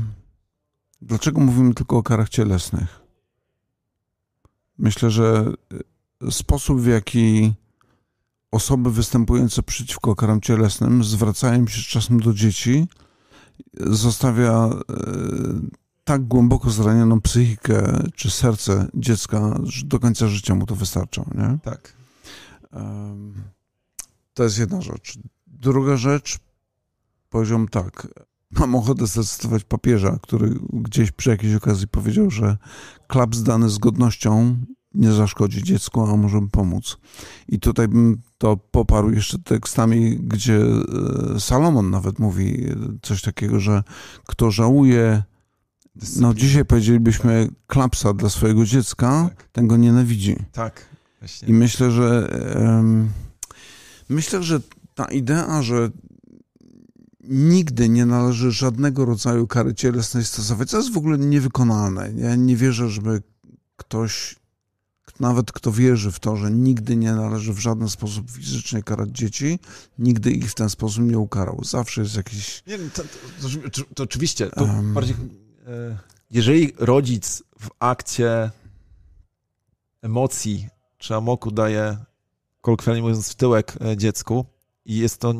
dlaczego 1.06 1.42
mówimy 1.42 1.74
tylko 1.74 1.98
o 1.98 2.04
karach 2.04 2.30
cielesnych? 2.30 3.02
Myślę, 4.78 5.12
że 5.12 5.54
sposób, 6.30 6.82
w 6.82 6.88
jaki 6.88 7.54
osoby 8.52 8.92
występujące 8.92 9.64
przeciwko 9.64 10.16
karam 10.16 10.42
cielesnym 10.42 11.04
zwracają 11.04 11.68
się 11.68 11.82
czasem 11.82 12.20
do 12.20 12.34
dzieci, 12.34 12.88
zostawia 13.80 14.52
e, 14.54 14.76
tak 16.04 16.28
głęboko 16.28 16.70
zranioną 16.70 17.22
psychikę 17.22 18.04
czy 18.16 18.32
serce 18.32 18.88
dziecka, 18.94 19.60
że 19.64 19.86
do 19.86 20.00
końca 20.00 20.28
życia 20.28 20.56
mu 20.56 20.66
to 20.66 20.76
wystarcza. 20.76 21.26
Nie? 21.36 21.58
Tak. 21.64 21.94
To 24.34 24.44
jest 24.44 24.60
jedna 24.60 24.82
rzecz. 24.82 25.18
Druga 25.48 25.98
rzecz, 25.98 26.40
powiedziałbym 27.30 27.68
tak. 27.68 28.08
Mam 28.60 28.76
ochotę 28.76 29.08
zacytować 29.08 29.64
papieża, 29.64 30.20
który 30.22 30.56
gdzieś 30.74 31.12
przy 31.12 31.30
jakiejś 31.30 31.56
okazji 31.56 31.88
powiedział, 31.88 32.32
że 32.32 32.58
klaps 33.08 33.44
dany 33.44 33.70
z 33.70 33.78
godnością 33.78 34.56
nie 34.94 35.12
zaszkodzi 35.12 35.64
dziecku, 35.64 36.02
a 36.02 36.18
może 36.18 36.48
pomóc. 36.52 36.98
I 37.48 37.60
tutaj 37.60 37.88
bym 37.88 38.22
to 38.38 38.58
poparł 38.58 39.12
jeszcze 39.12 39.40
tekstami, 39.40 40.18
gdzie 40.18 40.62
e, 41.36 41.40
Salomon 41.40 41.90
nawet 41.90 42.20
mówi 42.20 42.66
coś 43.02 43.22
takiego, 43.22 43.60
że 43.60 43.84
kto 44.28 44.52
żałuje, 44.52 45.24
no 46.20 46.34
dzisiaj 46.34 46.66
powiedzielibyśmy 46.66 47.50
klapsa 47.68 48.14
dla 48.14 48.30
swojego 48.30 48.66
dziecka, 48.66 49.30
tak. 49.30 49.50
ten 49.52 49.68
go 49.68 49.78
nienawidzi. 49.78 50.36
Tak. 50.52 50.86
Właśnie. 51.20 51.48
I 51.48 51.54
myślę, 51.54 51.92
że 51.92 52.30
myślę, 54.10 54.44
że 54.44 54.60
ta 54.96 55.06
idea, 55.06 55.62
że 55.62 55.90
nigdy 57.30 57.90
nie 57.90 58.06
należy 58.06 58.52
żadnego 58.52 59.06
rodzaju 59.06 59.48
kary 59.48 59.74
cielesnej 59.74 60.26
stosować, 60.26 60.72
to 60.72 60.78
jest 60.78 60.94
w 60.94 60.98
ogóle 60.98 61.18
niewykonalne. 61.18 62.12
Ja 62.16 62.36
nie 62.36 62.56
wierzę, 62.56 62.90
żeby 62.90 63.22
ktoś 63.78 64.36
nawet 65.20 65.52
kto 65.52 65.72
wierzy 65.72 66.12
w 66.12 66.20
to, 66.20 66.36
że 66.36 66.52
nigdy 66.52 66.96
nie 66.96 67.14
należy 67.14 67.54
w 67.54 67.60
żaden 67.60 67.90
sposób 67.90 68.32
fizycznie 68.32 68.84
karać 68.84 69.10
dzieci, 69.10 69.60
nigdy 70.00 70.32
ich 70.32 70.52
w 70.52 70.56
ten 70.56 70.70
sposób 70.70 71.04
nie 71.04 71.20
ukarał. 71.20 71.62
Zawsze 71.64 72.02
jest 72.02 72.16
jakiś... 72.16 72.64
Nie, 72.68 72.78
to, 72.78 73.04
to, 73.42 73.70
to, 73.72 73.82
to 73.96 74.04
oczywiście, 74.04 74.50
um... 74.58 74.94
bardziej, 74.94 75.16
e, 75.68 75.98
jeżeli 76.32 76.74
rodzic 76.78 77.44
w 77.60 77.70
akcie 77.80 78.52
emocji 80.02 80.68
czy 80.98 81.16
amoku 81.16 81.52
daje, 81.52 81.98
kolokwialnie 82.62 83.02
mówiąc, 83.02 83.30
w 83.30 83.36
tyłek 83.36 83.78
e, 83.82 83.98
dziecku 83.98 84.46
i 84.86 84.98
jest 84.98 85.18
to 85.18 85.34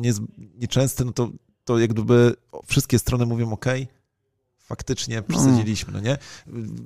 nieczęste, 0.58 1.04
no 1.04 1.12
to, 1.12 1.30
to 1.66 1.78
jak 1.78 1.90
gdyby 1.90 2.34
wszystkie 2.66 2.98
strony 2.98 3.26
mówią 3.26 3.52
ok, 3.52 3.66
faktycznie 4.58 5.22
przesadziliśmy, 5.22 5.92
no 5.92 6.00
nie? 6.00 6.18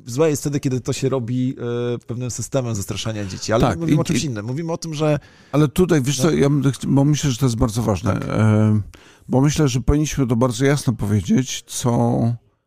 Złe 0.06 0.30
jest 0.30 0.42
wtedy, 0.42 0.60
kiedy 0.60 0.80
to 0.80 0.92
się 0.92 1.08
robi 1.08 1.56
e, 1.94 1.98
pewnym 1.98 2.30
systemem 2.30 2.74
zastraszania 2.74 3.24
dzieci, 3.24 3.52
ale 3.52 3.60
tak, 3.60 3.78
mówimy 3.78 3.96
i, 3.96 4.00
o 4.00 4.04
czymś 4.04 4.24
innym. 4.24 4.46
Mówimy 4.46 4.72
o 4.72 4.76
tym, 4.76 4.94
że... 4.94 5.18
Ale 5.52 5.68
tutaj, 5.68 6.02
wiesz 6.02 6.20
co, 6.20 6.30
ja 6.30 6.48
bo 6.88 7.04
myślę, 7.04 7.30
że 7.30 7.36
to 7.36 7.46
jest 7.46 7.56
bardzo 7.56 7.82
ważne, 7.82 8.12
tak. 8.12 8.24
E, 8.28 8.80
bo 9.28 9.40
myślę, 9.40 9.68
że 9.68 9.80
powinniśmy 9.80 10.26
to 10.26 10.36
bardzo 10.36 10.64
jasno 10.64 10.92
powiedzieć, 10.92 11.64
co, 11.66 11.90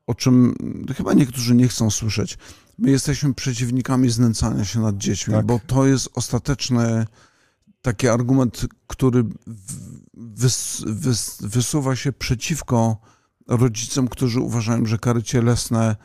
o 0.08 0.15
czym 0.15 0.55
chyba 0.98 1.13
niektórzy 1.13 1.55
nie 1.55 1.67
chcą 1.67 1.89
słyszeć. 1.89 2.38
My 2.77 2.91
jesteśmy 2.91 3.34
przeciwnikami 3.34 4.10
znęcania 4.10 4.65
się 4.65 4.79
nad 4.79 4.98
dziećmi, 4.98 5.34
tak. 5.34 5.46
bo 5.46 5.60
to 5.67 5.86
jest 5.86 6.10
ostateczny 6.13 7.05
taki 7.82 8.08
argument, 8.08 8.65
który 8.88 9.24
wys, 10.13 10.84
wys, 10.88 11.38
wysuwa 11.41 11.96
się 11.96 12.13
przeciwko 12.13 12.98
rodzicom, 13.48 14.08
którzy 14.08 14.39
uważają, 14.39 14.86
że 14.86 14.98
kary 14.98 15.24
cielesne, 15.24 15.96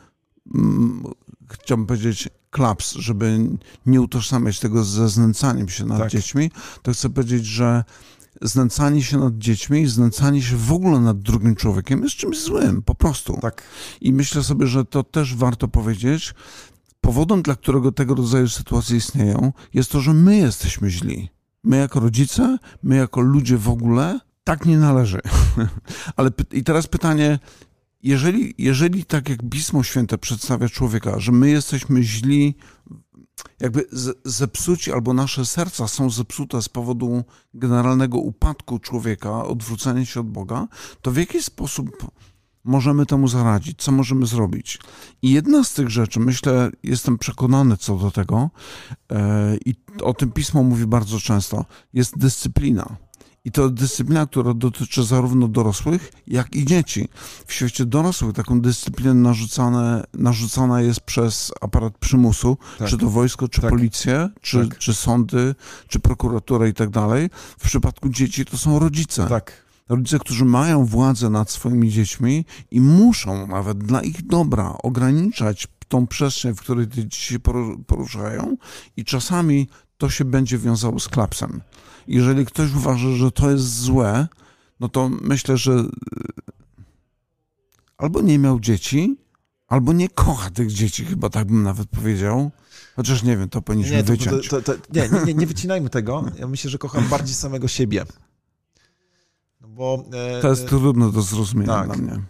mm, 0.55 1.03
chciałbym 1.51 1.87
powiedzieć, 1.87 2.29
klaps, 2.49 2.95
żeby 2.95 3.39
nie 3.85 4.01
utożsamiać 4.01 4.59
tego 4.59 4.83
ze 4.83 5.09
znęcaniem 5.09 5.69
się 5.69 5.85
nad 5.85 5.99
tak. 5.99 6.11
dziećmi, 6.11 6.51
to 6.81 6.93
chcę 6.93 7.09
powiedzieć, 7.09 7.45
że 7.45 7.83
znęcanie 8.41 9.03
się 9.03 9.17
nad 9.17 9.37
dziećmi, 9.37 9.87
znęcanie 9.87 10.41
się 10.41 10.55
w 10.55 10.71
ogóle 10.71 10.99
nad 10.99 11.19
drugim 11.19 11.55
człowiekiem 11.55 12.03
jest 12.03 12.15
czymś 12.15 12.43
złym, 12.43 12.81
po 12.81 12.95
prostu. 12.95 13.37
Tak. 13.41 13.63
I 14.01 14.13
myślę 14.13 14.43
sobie, 14.43 14.67
że 14.67 14.85
to 14.85 15.03
też 15.03 15.35
warto 15.35 15.67
powiedzieć. 15.67 16.33
Powodem, 17.01 17.41
dla 17.41 17.55
którego 17.55 17.91
tego 17.91 18.15
rodzaju 18.15 18.49
sytuacje 18.49 18.97
istnieją, 18.97 19.53
jest 19.73 19.91
to, 19.91 20.01
że 20.01 20.13
my 20.13 20.37
jesteśmy 20.37 20.89
źli. 20.89 21.29
My 21.63 21.77
jako 21.77 21.99
rodzice, 21.99 22.57
my 22.83 22.95
jako 22.95 23.21
ludzie 23.21 23.57
w 23.57 23.69
ogóle 23.69 24.19
tak 24.43 24.65
nie 24.65 24.77
należy. 24.77 25.19
Ale 26.15 26.31
i 26.51 26.63
teraz 26.63 26.87
pytanie, 26.87 27.39
jeżeli, 28.03 28.53
jeżeli 28.57 29.05
tak 29.05 29.29
jak 29.29 29.39
Pismo 29.49 29.83
Święte 29.83 30.17
przedstawia 30.17 30.69
człowieka, 30.69 31.19
że 31.19 31.31
my 31.31 31.49
jesteśmy 31.49 32.03
źli, 32.03 32.55
jakby 33.59 33.85
zepsuci 34.25 34.91
albo 34.91 35.13
nasze 35.13 35.45
serca 35.45 35.87
są 35.87 36.09
zepsute 36.09 36.61
z 36.61 36.69
powodu 36.69 37.23
generalnego 37.53 38.17
upadku 38.17 38.79
człowieka, 38.79 39.45
odwrócenia 39.45 40.05
się 40.05 40.19
od 40.19 40.29
Boga, 40.29 40.67
to 41.01 41.11
w 41.11 41.17
jaki 41.17 41.43
sposób 41.43 42.11
możemy 42.63 43.05
temu 43.05 43.27
zaradzić? 43.27 43.81
Co 43.81 43.91
możemy 43.91 44.25
zrobić? 44.25 44.79
I 45.21 45.31
jedna 45.31 45.63
z 45.63 45.73
tych 45.73 45.89
rzeczy, 45.89 46.19
myślę, 46.19 46.69
jestem 46.83 47.17
przekonany 47.17 47.77
co 47.77 47.97
do 47.97 48.11
tego, 48.11 48.49
e, 49.11 49.57
i 49.65 49.75
o 50.01 50.13
tym 50.13 50.31
Pismo 50.31 50.63
mówi 50.63 50.85
bardzo 50.85 51.19
często, 51.19 51.65
jest 51.93 52.17
dyscyplina 52.17 52.97
i 53.45 53.51
to 53.51 53.69
dyscyplina, 53.69 54.27
która 54.27 54.53
dotyczy 54.53 55.03
zarówno 55.03 55.47
dorosłych, 55.47 56.11
jak 56.27 56.55
i 56.55 56.65
dzieci. 56.65 57.07
W 57.47 57.53
świecie 57.53 57.85
dorosłych 57.85 58.33
taką 58.33 58.61
dyscyplinę 58.61 59.13
narzucane, 59.13 60.03
narzucana 60.13 60.81
jest 60.81 61.01
przez 61.01 61.51
aparat 61.61 61.97
przymusu, 61.97 62.57
tak. 62.79 62.87
czy 62.87 62.97
to 62.97 63.09
wojsko, 63.09 63.47
czy 63.47 63.61
tak. 63.61 63.69
policję, 63.69 64.29
czy, 64.41 64.67
tak. 64.67 64.77
czy 64.77 64.93
sądy, 64.93 65.55
czy 65.87 65.99
prokuratura 65.99 66.67
i 66.67 66.73
tak 66.73 66.89
dalej. 66.89 67.29
W 67.59 67.63
przypadku 67.63 68.09
dzieci 68.09 68.45
to 68.45 68.57
są 68.57 68.79
rodzice. 68.79 69.27
Tak. 69.27 69.69
Rodzice, 69.89 70.19
którzy 70.19 70.45
mają 70.45 70.85
władzę 70.85 71.29
nad 71.29 71.51
swoimi 71.51 71.89
dziećmi 71.91 72.45
i 72.71 72.81
muszą 72.81 73.47
nawet 73.47 73.77
dla 73.77 74.01
ich 74.01 74.27
dobra 74.27 74.75
ograniczać 74.83 75.67
tą 75.87 76.07
przestrzeń, 76.07 76.55
w 76.55 76.59
której 76.59 76.87
te 76.87 76.95
dzieci 76.95 77.21
się 77.21 77.39
poruszają 77.87 78.57
i 78.97 79.05
czasami 79.05 79.67
to 79.99 80.09
się 80.09 80.25
będzie 80.25 80.57
wiązało 80.57 80.99
z 80.99 81.07
klapsem. 81.07 81.61
Jeżeli 82.07 82.45
ktoś 82.45 82.73
uważa, 82.73 83.09
że 83.09 83.31
to 83.31 83.51
jest 83.51 83.79
złe, 83.79 84.27
no 84.79 84.89
to 84.89 85.09
myślę, 85.09 85.57
że 85.57 85.71
e, 85.71 85.85
albo 87.97 88.21
nie 88.21 88.39
miał 88.39 88.59
dzieci, 88.59 89.17
albo 89.67 89.93
nie 89.93 90.09
kocha 90.09 90.49
tych 90.49 90.71
dzieci, 90.71 91.05
chyba 91.05 91.29
tak 91.29 91.47
bym 91.47 91.63
nawet 91.63 91.89
powiedział. 91.89 92.51
Chociaż 92.95 93.23
nie 93.23 93.37
wiem, 93.37 93.49
to 93.49 93.61
powinniśmy 93.61 93.95
nie, 93.95 94.03
to, 94.03 94.11
wyciąć. 94.11 94.47
To, 94.47 94.61
to, 94.61 94.73
nie, 94.93 95.09
nie, 95.25 95.33
nie, 95.33 95.47
wycinajmy 95.47 95.89
tego. 95.89 96.25
Ja 96.39 96.47
myślę, 96.47 96.69
że 96.69 96.77
kocham 96.77 97.07
bardziej 97.07 97.35
samego 97.35 97.67
siebie. 97.67 98.05
No 99.61 99.67
bo, 99.67 100.05
e, 100.13 100.41
to 100.41 100.49
jest 100.49 100.67
trudno 100.67 101.11
do 101.11 101.21
zrozumienia 101.21 101.73
tak. 101.73 101.85
dla 101.87 101.97
mnie. 101.97 102.23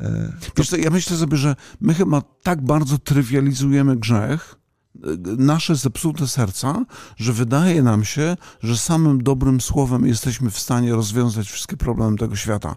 E, 0.00 0.32
Wiesz 0.56 0.72
ja 0.72 0.90
myślę 0.90 1.16
sobie, 1.16 1.36
że 1.36 1.56
my 1.80 1.94
chyba 1.94 2.22
tak 2.42 2.62
bardzo 2.62 2.98
trywializujemy 2.98 3.96
grzech, 3.96 4.59
nasze 5.38 5.76
zepsute 5.76 6.28
serca, 6.28 6.84
że 7.16 7.32
wydaje 7.32 7.82
nam 7.82 8.04
się, 8.04 8.36
że 8.62 8.78
samym 8.78 9.22
dobrym 9.22 9.60
słowem 9.60 10.06
jesteśmy 10.06 10.50
w 10.50 10.58
stanie 10.58 10.92
rozwiązać 10.92 11.50
wszystkie 11.50 11.76
problemy 11.76 12.16
tego 12.16 12.36
świata. 12.36 12.76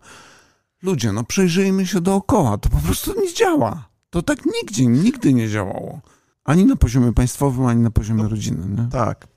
Ludzie, 0.84 1.12
no 1.12 1.24
przejrzyjmy 1.24 1.88
się 1.88 2.02
dookoła, 2.02 2.58
to 2.58 2.70
po 2.70 2.78
prostu 2.78 3.22
nie 3.22 3.34
działa. 3.34 3.90
To 4.10 4.22
tak 4.22 4.46
nigdzie, 4.46 4.86
nigdy 4.86 5.34
nie 5.34 5.50
działało. 5.50 6.02
Ani 6.44 6.66
na 6.66 6.76
poziomie 6.76 7.14
państwowym, 7.14 7.66
ani 7.66 7.82
na 7.82 7.92
poziomie 7.92 8.24
no, 8.24 8.30
rodzinnym. 8.30 8.76
Nie? 8.76 8.88
Tak. 8.92 9.28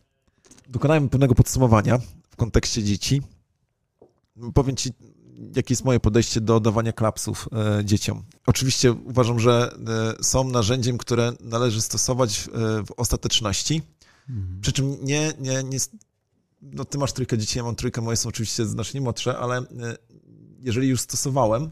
Dokonajmy 0.68 1.08
pewnego 1.08 1.34
podsumowania 1.34 1.98
w 2.30 2.36
kontekście 2.36 2.82
dzieci. 2.82 3.22
Powiem 4.54 4.76
ci 4.76 4.90
jakie 5.56 5.72
jest 5.72 5.84
moje 5.84 6.00
podejście 6.00 6.40
do 6.40 6.60
dawania 6.60 6.92
klapsów 6.92 7.48
e, 7.52 7.84
dzieciom. 7.84 8.22
Oczywiście 8.46 8.92
uważam, 8.92 9.40
że 9.40 9.76
e, 10.18 10.24
są 10.24 10.44
narzędziem, 10.44 10.98
które 10.98 11.32
należy 11.40 11.82
stosować 11.82 12.38
w, 12.38 12.48
e, 12.48 12.52
w 12.84 12.92
ostateczności. 12.96 13.82
Mhm. 14.28 14.60
Przy 14.60 14.72
czym 14.72 14.96
nie, 15.04 15.32
nie, 15.40 15.64
nie. 15.64 15.78
No 16.62 16.84
ty 16.84 16.98
masz 16.98 17.12
trójkę 17.12 17.38
dzieci, 17.38 17.58
ja 17.58 17.64
mam 17.64 17.76
trójkę, 17.76 18.00
moje 18.00 18.16
są 18.16 18.28
oczywiście 18.28 18.66
znacznie 18.66 19.00
młodsze, 19.00 19.38
ale 19.38 19.62
jeżeli 20.60 20.88
już 20.88 21.00
stosowałem 21.00 21.70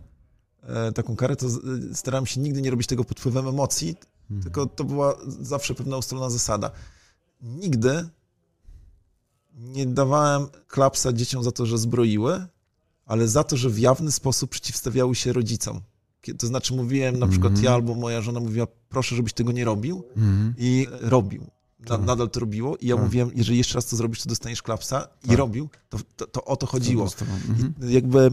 taką 0.95 1.17
karę, 1.17 1.37
to 1.37 1.47
starałem 1.95 2.27
się 2.27 2.41
nigdy 2.41 2.63
nie 2.63 2.71
robić 2.71 2.87
tego 2.87 3.05
pod 3.05 3.21
wpływem 3.21 3.49
emocji, 3.49 3.97
mhm. 4.31 4.43
tylko 4.43 4.67
to 4.67 4.85
była 4.85 5.15
zawsze 5.27 5.75
pewna 5.75 5.97
ustalona 5.97 6.31
zasada. 6.31 6.71
Nigdy 7.43 8.09
nie 9.55 9.87
dawałem 9.87 10.47
klapsa 10.69 11.13
dzieciom 11.13 11.45
za 11.45 11.53
to, 11.53 11.67
że 11.67 11.79
zbroiły, 11.79 12.47
ale 13.07 13.29
za 13.29 13.45
to, 13.45 13.57
że 13.57 13.71
w 13.71 13.79
jawny 13.79 14.13
sposób 14.13 14.51
przeciwstawiały 14.51 15.15
się 15.15 15.33
rodzicom. 15.33 15.81
To 16.39 16.47
znaczy 16.47 16.75
mówiłem, 16.75 17.19
na 17.19 17.27
przykład 17.29 17.51
Mhm. 17.51 17.65
ja 17.65 17.75
albo 17.75 17.95
moja 17.95 18.23
żona 18.23 18.41
mówiła, 18.41 18.67
proszę, 18.89 19.17
żebyś 19.17 19.33
tego 19.33 19.53
nie 19.53 19.65
robił 19.65 20.05
Mhm. 20.17 20.55
i 20.59 20.87
robił. 21.01 21.47
Na, 21.81 21.87
Tak. 21.87 22.07
nadal 22.07 22.31
to 22.31 22.41
robiło 22.41 22.77
i 22.77 22.87
ja 22.87 22.95
Tak. 22.97 23.05
mówiłem, 23.05 23.31
jeżeli 23.35 23.59
jeszcze 23.59 23.75
raz 23.75 23.87
to 23.87 23.97
zrobisz, 23.97 24.23
to 24.23 24.29
dostaniesz 24.29 24.63
klapsa 24.63 25.09
i 25.25 25.29
Tak. 25.29 25.39
robił, 25.39 25.69
to, 25.89 25.99
to, 26.17 26.27
to 26.27 26.45
o 26.45 26.57
to 26.57 26.67
chodziło. 26.67 27.09
Mhm. 27.49 27.75
Jakby, 27.91 28.31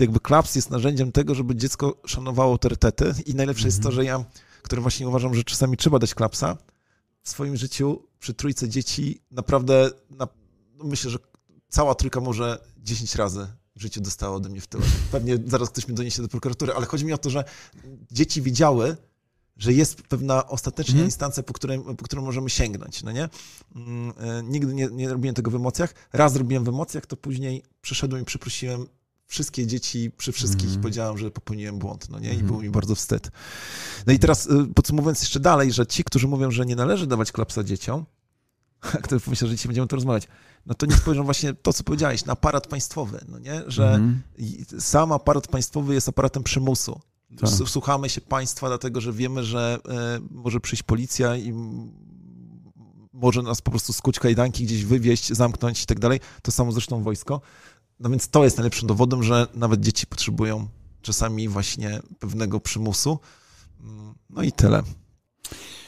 jakby 0.00 0.20
klaps 0.20 0.54
jest 0.54 0.70
narzędziem 0.70 1.12
tego, 1.12 1.34
żeby 1.34 1.56
dziecko 1.56 1.96
szanowało 2.06 2.52
autorytety 2.52 3.14
i 3.26 3.34
najlepsze 3.34 3.66
jest 3.68 3.82
to, 3.82 3.88
Mhm. 3.88 3.94
że 3.94 4.04
ja, 4.04 4.24
który 4.62 4.82
właśnie 4.82 5.08
uważam, 5.08 5.34
że 5.34 5.44
czasami 5.44 5.76
trzeba 5.76 5.98
dać 5.98 6.14
klapsa, 6.14 6.56
w 7.22 7.28
swoim 7.28 7.56
życiu 7.56 8.02
przy 8.18 8.34
trójce 8.34 8.68
dzieci 8.68 9.20
naprawdę 9.30 9.90
na, 10.10 10.28
myślę, 10.84 11.10
że 11.10 11.18
cała 11.68 11.94
trójka 11.94 12.20
może 12.20 12.58
10 12.78 13.14
razy 13.14 13.46
w 13.80 13.82
życiu 13.82 14.00
dostała 14.00 14.36
ode 14.36 14.48
mnie 14.48 14.60
w 14.60 14.66
tyle. 14.66 14.84
Pewnie 15.12 15.38
zaraz 15.46 15.70
ktoś 15.70 15.88
mnie 15.88 15.96
doniesie 15.96 16.22
do 16.22 16.28
prokuratury, 16.28 16.72
ale 16.72 16.86
chodzi 16.86 17.04
mi 17.04 17.12
o 17.12 17.18
to, 17.18 17.30
że 17.30 17.44
dzieci 18.10 18.42
wiedziały, 18.42 18.96
że 19.56 19.72
jest 19.72 20.02
pewna 20.02 20.46
ostateczna 20.46 20.92
Mhm. 20.92 21.06
instancja, 21.06 21.42
po, 21.42 21.52
której, 21.52 21.80
po 21.80 22.04
którą 22.04 22.22
możemy 22.22 22.50
sięgnąć, 22.50 23.02
no 23.02 23.12
nie? 23.12 23.28
Mm, 23.76 24.12
e, 24.18 24.42
Nigdy 24.42 24.74
nie, 24.74 24.88
nie 24.92 25.08
robiłem 25.08 25.34
tego 25.34 25.50
w 25.50 25.54
emocjach. 25.54 25.94
Raz 26.12 26.36
robiłem 26.36 26.64
w 26.64 26.68
emocjach, 26.68 27.06
to 27.06 27.16
później 27.16 27.62
przyszedłem 27.82 28.22
i 28.22 28.24
przeprosiłem 28.24 28.86
wszystkie 29.26 29.66
dzieci 29.66 30.10
przy 30.16 30.32
wszystkich 30.32 30.74
i 30.74 30.78
powiedziałem, 30.78 31.18
że 31.18 31.30
popełniłem 31.30 31.78
błąd, 31.78 32.08
no 32.10 32.18
nie? 32.18 32.28
I 32.28 32.30
Mhm. 32.30 32.46
było 32.46 32.60
mi 32.62 32.70
bardzo 32.70 32.94
wstyd. 32.94 33.30
No 34.06 34.12
i 34.12 34.18
teraz 34.18 34.46
y, 34.46 34.66
podsumowując 34.74 35.20
jeszcze 35.20 35.40
dalej, 35.40 35.72
że 35.72 35.86
ci, 35.86 36.04
którzy 36.04 36.28
mówią, 36.28 36.50
że 36.50 36.66
nie 36.66 36.76
należy 36.76 37.06
dawać 37.06 37.32
klapsa 37.32 37.64
dzieciom, 37.64 38.04
które 39.04 39.20
pomyślą, 39.20 39.48
że 39.48 39.54
dzisiaj 39.54 39.68
będziemy 39.68 39.86
to 39.88 39.96
rozmawiać, 39.96 40.28
no 40.66 40.74
to 40.74 40.86
nie 40.86 40.96
spojrzą 40.96 41.24
właśnie 41.24 41.54
to, 41.54 41.72
co 41.72 41.84
powiedziałeś, 41.84 42.24
na 42.24 42.32
aparat 42.32 42.66
państwowy, 42.66 43.24
no 43.28 43.38
nie? 43.38 43.62
Że 43.66 43.94
Mhm. 43.94 44.22
sam 44.80 45.12
aparat 45.12 45.48
państwowy 45.48 45.94
jest 45.94 46.08
aparatem 46.08 46.42
przymusu. 46.42 47.00
Tak. 47.40 47.50
Słuchamy 47.68 48.08
się 48.08 48.20
państwa, 48.20 48.68
dlatego 48.68 49.00
że 49.00 49.12
wiemy, 49.12 49.44
że 49.44 49.78
e, 49.88 50.20
może 50.30 50.60
przyjść 50.60 50.82
policja 50.82 51.36
i 51.36 51.52
może 53.12 53.42
nas 53.42 53.62
po 53.62 53.70
prostu 53.70 53.92
skuć 53.92 54.18
kajdanki, 54.18 54.64
gdzieś 54.64 54.84
wywieźć, 54.84 55.32
zamknąć 55.32 55.82
i 55.82 55.86
tak 55.86 55.98
dalej. 56.00 56.20
To 56.42 56.52
samo 56.52 56.72
zresztą 56.72 57.02
wojsko. 57.02 57.40
No 58.00 58.10
więc 58.10 58.28
to 58.28 58.44
jest 58.44 58.56
najlepszym 58.56 58.88
dowodem, 58.88 59.22
że 59.22 59.46
nawet 59.54 59.80
dzieci 59.80 60.06
potrzebują 60.06 60.68
czasami 61.02 61.48
właśnie 61.48 62.00
pewnego 62.18 62.60
przymusu. 62.60 63.18
Mm, 63.80 64.14
No 64.30 64.42
i 64.42 64.52
tyle. 64.52 64.82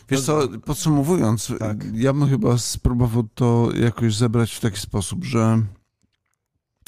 Wiesz 0.08 0.20
co, 0.22 0.48
podsumowując, 0.64 1.52
Tak. 1.58 1.84
ja 1.94 2.12
bym 2.12 2.28
chyba 2.28 2.58
spróbował 2.58 3.24
to 3.34 3.68
jakoś 3.80 4.16
zebrać 4.16 4.52
w 4.52 4.60
taki 4.60 4.80
sposób, 4.80 5.24
że 5.24 5.62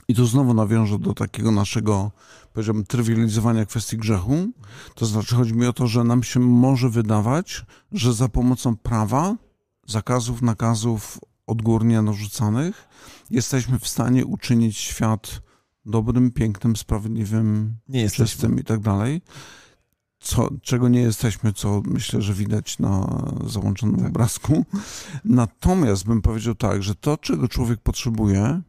i 0.08 0.14
tu 0.14 0.26
znowu 0.26 0.54
nawiążę 0.54 0.98
do 0.98 1.14
takiego 1.14 1.50
naszego, 1.50 2.10
powiedziałbym, 2.52 2.84
trywializowania 2.84 3.66
kwestii 3.66 3.96
grzechu. 3.96 4.48
To 4.94 5.06
znaczy, 5.06 5.34
chodzi 5.34 5.54
mi 5.54 5.66
o 5.66 5.72
to, 5.72 5.86
że 5.86 6.04
nam 6.04 6.22
się 6.22 6.40
może 6.40 6.88
wydawać, 6.88 7.64
że 7.92 8.12
za 8.14 8.28
pomocą 8.28 8.76
prawa, 8.76 9.36
zakazów, 9.86 10.42
nakazów 10.42 11.18
odgórnie 11.46 12.02
narzucanych, 12.02 12.88
jesteśmy 13.30 13.78
w 13.78 13.88
stanie 13.88 14.26
uczynić 14.26 14.76
świat 14.76 15.40
dobrym, 15.86 16.30
pięknym, 16.30 16.76
sprawiedliwym, 16.76 17.76
Nie 17.88 18.10
czystym 18.10 18.60
i 18.60 18.64
tak 18.64 18.80
dalej. 18.80 19.22
Co, 20.24 20.48
czego 20.62 20.88
nie 20.88 21.00
jesteśmy, 21.00 21.52
co 21.52 21.82
myślę, 21.86 22.22
że 22.22 22.34
widać 22.34 22.78
na 22.78 23.22
załączonym 23.46 23.96
Tak. 23.96 24.08
obrazku. 24.08 24.64
Natomiast 25.24 26.04
bym 26.06 26.22
powiedział 26.22 26.54
tak, 26.54 26.82
że 26.82 26.94
to, 26.94 27.16
czego 27.16 27.48
człowiek 27.48 27.80
potrzebuje, 27.80 28.60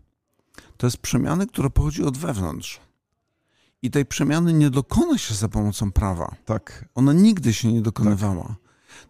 to 0.77 0.87
jest 0.87 0.97
przemiany, 0.97 1.47
która 1.47 1.69
pochodzi 1.69 2.03
od 2.03 2.17
wewnątrz. 2.17 2.79
I 3.81 3.91
tej 3.91 4.05
przemiany 4.05 4.53
nie 4.53 4.69
dokona 4.69 5.17
się 5.17 5.33
za 5.33 5.49
pomocą 5.49 5.91
prawa. 5.91 6.35
Tak. 6.45 6.85
Ona 6.95 7.13
nigdy 7.13 7.53
się 7.53 7.73
nie 7.73 7.81
dokonywała. 7.81 8.55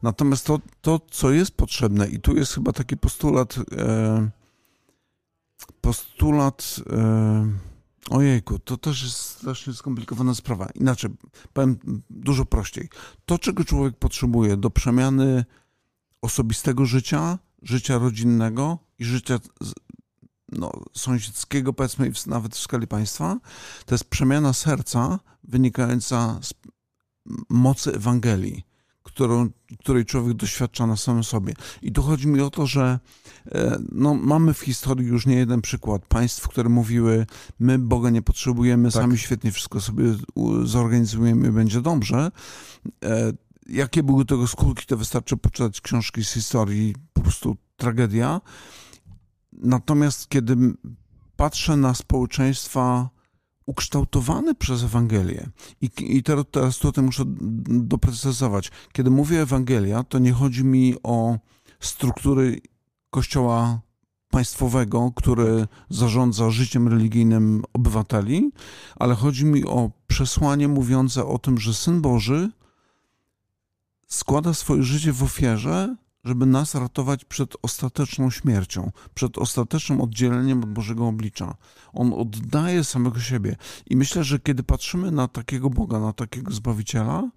Natomiast 0.04 0.46
to, 0.46 0.60
to, 0.82 1.00
co 1.12 1.32
jest 1.32 1.52
potrzebne, 1.52 2.08
i 2.08 2.20
tu 2.20 2.36
jest 2.36 2.54
chyba 2.54 2.72
taki 2.72 2.98
postulat, 2.98 3.56
e, 3.78 4.30
postulat, 5.82 6.76
e, 6.90 7.48
ojejku, 8.10 8.60
to 8.60 8.78
też 8.78 9.04
jest 9.04 9.18
strasznie 9.18 9.74
skomplikowana 9.74 10.36
sprawa. 10.36 10.70
Inaczej, 10.76 11.12
powiem 11.54 11.80
dużo 12.10 12.46
prościej. 12.46 12.90
To, 13.26 13.40
czego 13.40 13.66
człowiek 13.66 13.98
potrzebuje 13.98 14.58
do 14.58 14.70
przemiany 14.70 15.46
osobistego 16.22 16.86
życia, 16.86 17.40
życia 17.62 17.98
rodzinnego 17.98 18.80
i 19.00 19.06
życia 19.06 19.40
no, 20.52 20.72
sąsiedzkiego, 20.94 21.74
powiedzmy, 21.74 22.12
nawet 22.28 22.56
w 22.56 22.60
skali 22.60 22.88
państwa, 22.88 23.40
to 23.86 23.96
jest 23.96 24.06
przemiana 24.06 24.54
serca 24.54 25.20
wynikająca 25.44 26.40
z 26.42 26.54
mocy 27.50 27.94
Ewangelii, 27.94 28.64
którą, 29.06 29.50
której 29.80 30.06
człowiek 30.06 30.34
doświadcza 30.34 30.88
na 30.88 30.98
samym 30.98 31.24
sobie. 31.24 31.54
I 31.82 31.92
tu 31.92 32.02
chodzi 32.02 32.28
mi 32.28 32.42
o 32.42 32.50
to, 32.50 32.66
że 32.66 33.00
e, 33.52 33.78
no, 33.92 34.14
mamy 34.14 34.54
w 34.54 34.60
historii 34.60 35.08
już 35.08 35.26
nie 35.26 35.36
jeden 35.36 35.62
przykład 35.62 36.06
państw, 36.06 36.48
które 36.48 36.70
mówiły, 36.70 37.26
my 37.60 37.80
Boga 37.80 38.10
nie 38.10 38.22
potrzebujemy, 38.22 38.92
Tak. 38.92 39.02
sami 39.02 39.18
świetnie 39.18 39.52
wszystko 39.52 39.82
sobie 39.82 40.04
zorganizujemy 40.64 41.48
i 41.48 41.52
będzie 41.52 41.82
dobrze. 41.82 42.32
E, 43.04 43.34
Jakie 43.70 44.04
były 44.04 44.26
tego 44.26 44.48
skutki, 44.48 44.86
to 44.86 44.98
wystarczy 44.98 45.38
poczytać 45.38 45.82
książki 45.82 46.24
z 46.24 46.32
historii, 46.32 46.96
po 47.14 47.22
prostu 47.22 47.58
tragedia. 47.78 48.42
Natomiast 49.54 50.30
kiedy 50.30 50.56
patrzę 51.36 51.78
na 51.78 51.94
społeczeństwa 51.94 53.10
ukształtowane 53.66 54.56
przez 54.56 54.84
Ewangelię, 54.84 55.50
i, 55.82 55.90
i 56.00 56.24
teraz, 56.24 56.46
teraz 56.52 56.78
tutaj 56.78 57.04
muszę 57.04 57.24
doprecyzować, 57.68 58.72
kiedy 58.94 59.10
mówię 59.10 59.42
Ewangelia, 59.42 60.04
to 60.04 60.20
nie 60.20 60.32
chodzi 60.32 60.64
mi 60.64 60.96
o 61.04 61.38
struktury 61.80 62.62
kościoła 63.10 63.82
państwowego, 64.30 65.12
który 65.16 65.68
zarządza 65.90 66.50
życiem 66.50 66.88
religijnym 66.88 67.64
obywateli, 67.74 68.52
ale 68.96 69.16
chodzi 69.16 69.46
mi 69.46 69.66
o 69.66 69.92
przesłanie 70.08 70.68
mówiące 70.68 71.26
o 71.26 71.40
tym, 71.40 71.58
że 71.60 71.74
Syn 71.74 72.02
Boży 72.02 72.52
składa 74.08 74.54
swoje 74.54 74.84
życie 74.84 75.14
w 75.14 75.24
ofierze, 75.24 75.96
żeby 76.26 76.46
nas 76.46 76.76
ratować 76.76 77.26
przed 77.26 77.54
ostateczną 77.62 78.30
śmiercią, 78.30 78.92
przed 79.14 79.38
ostatecznym 79.38 80.02
oddzieleniem 80.02 80.64
od 80.64 80.70
Bożego 80.70 81.08
oblicza. 81.08 81.56
On 81.94 82.14
oddaje 82.14 82.84
samego 82.84 83.20
siebie. 83.20 83.56
I 83.86 83.96
myślę, 83.96 84.24
że 84.24 84.40
kiedy 84.40 84.64
patrzymy 84.64 85.12
na 85.12 85.28
takiego 85.28 85.70
Boga, 85.70 86.00
na 86.00 86.14
takiego 86.14 86.52
Zbawiciela, 86.52 87.30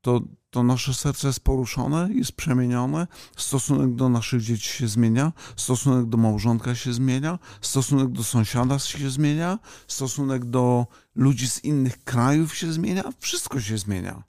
to, 0.00 0.20
to 0.50 0.62
nasze 0.62 0.94
serce 0.94 1.26
jest 1.26 1.40
poruszone, 1.40 2.08
jest 2.12 2.32
przemienione, 2.32 3.06
stosunek 3.36 3.94
do 3.94 4.08
naszych 4.08 4.42
dzieci 4.42 4.70
się 4.70 4.88
zmienia, 4.88 5.32
stosunek 5.56 6.06
do 6.06 6.16
małżonka 6.16 6.74
się 6.74 6.92
zmienia, 6.92 7.38
stosunek 7.60 8.08
do 8.08 8.24
sąsiada 8.24 8.78
się 8.78 9.10
zmienia, 9.10 9.58
stosunek 9.88 10.44
do 10.44 10.86
ludzi 11.14 11.48
z 11.48 11.64
innych 11.64 12.04
krajów 12.04 12.54
się 12.54 12.72
zmienia, 12.72 13.04
wszystko 13.18 13.60
się 13.60 13.78
zmienia. 13.78 14.22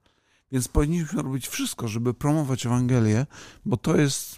Więc 0.51 0.67
powinniśmy 0.67 1.21
robić 1.21 1.47
wszystko, 1.47 1.87
żeby 1.87 2.13
promować 2.13 2.65
Ewangelię, 2.65 3.25
bo 3.65 3.77
to 3.77 3.97
jest 3.97 4.37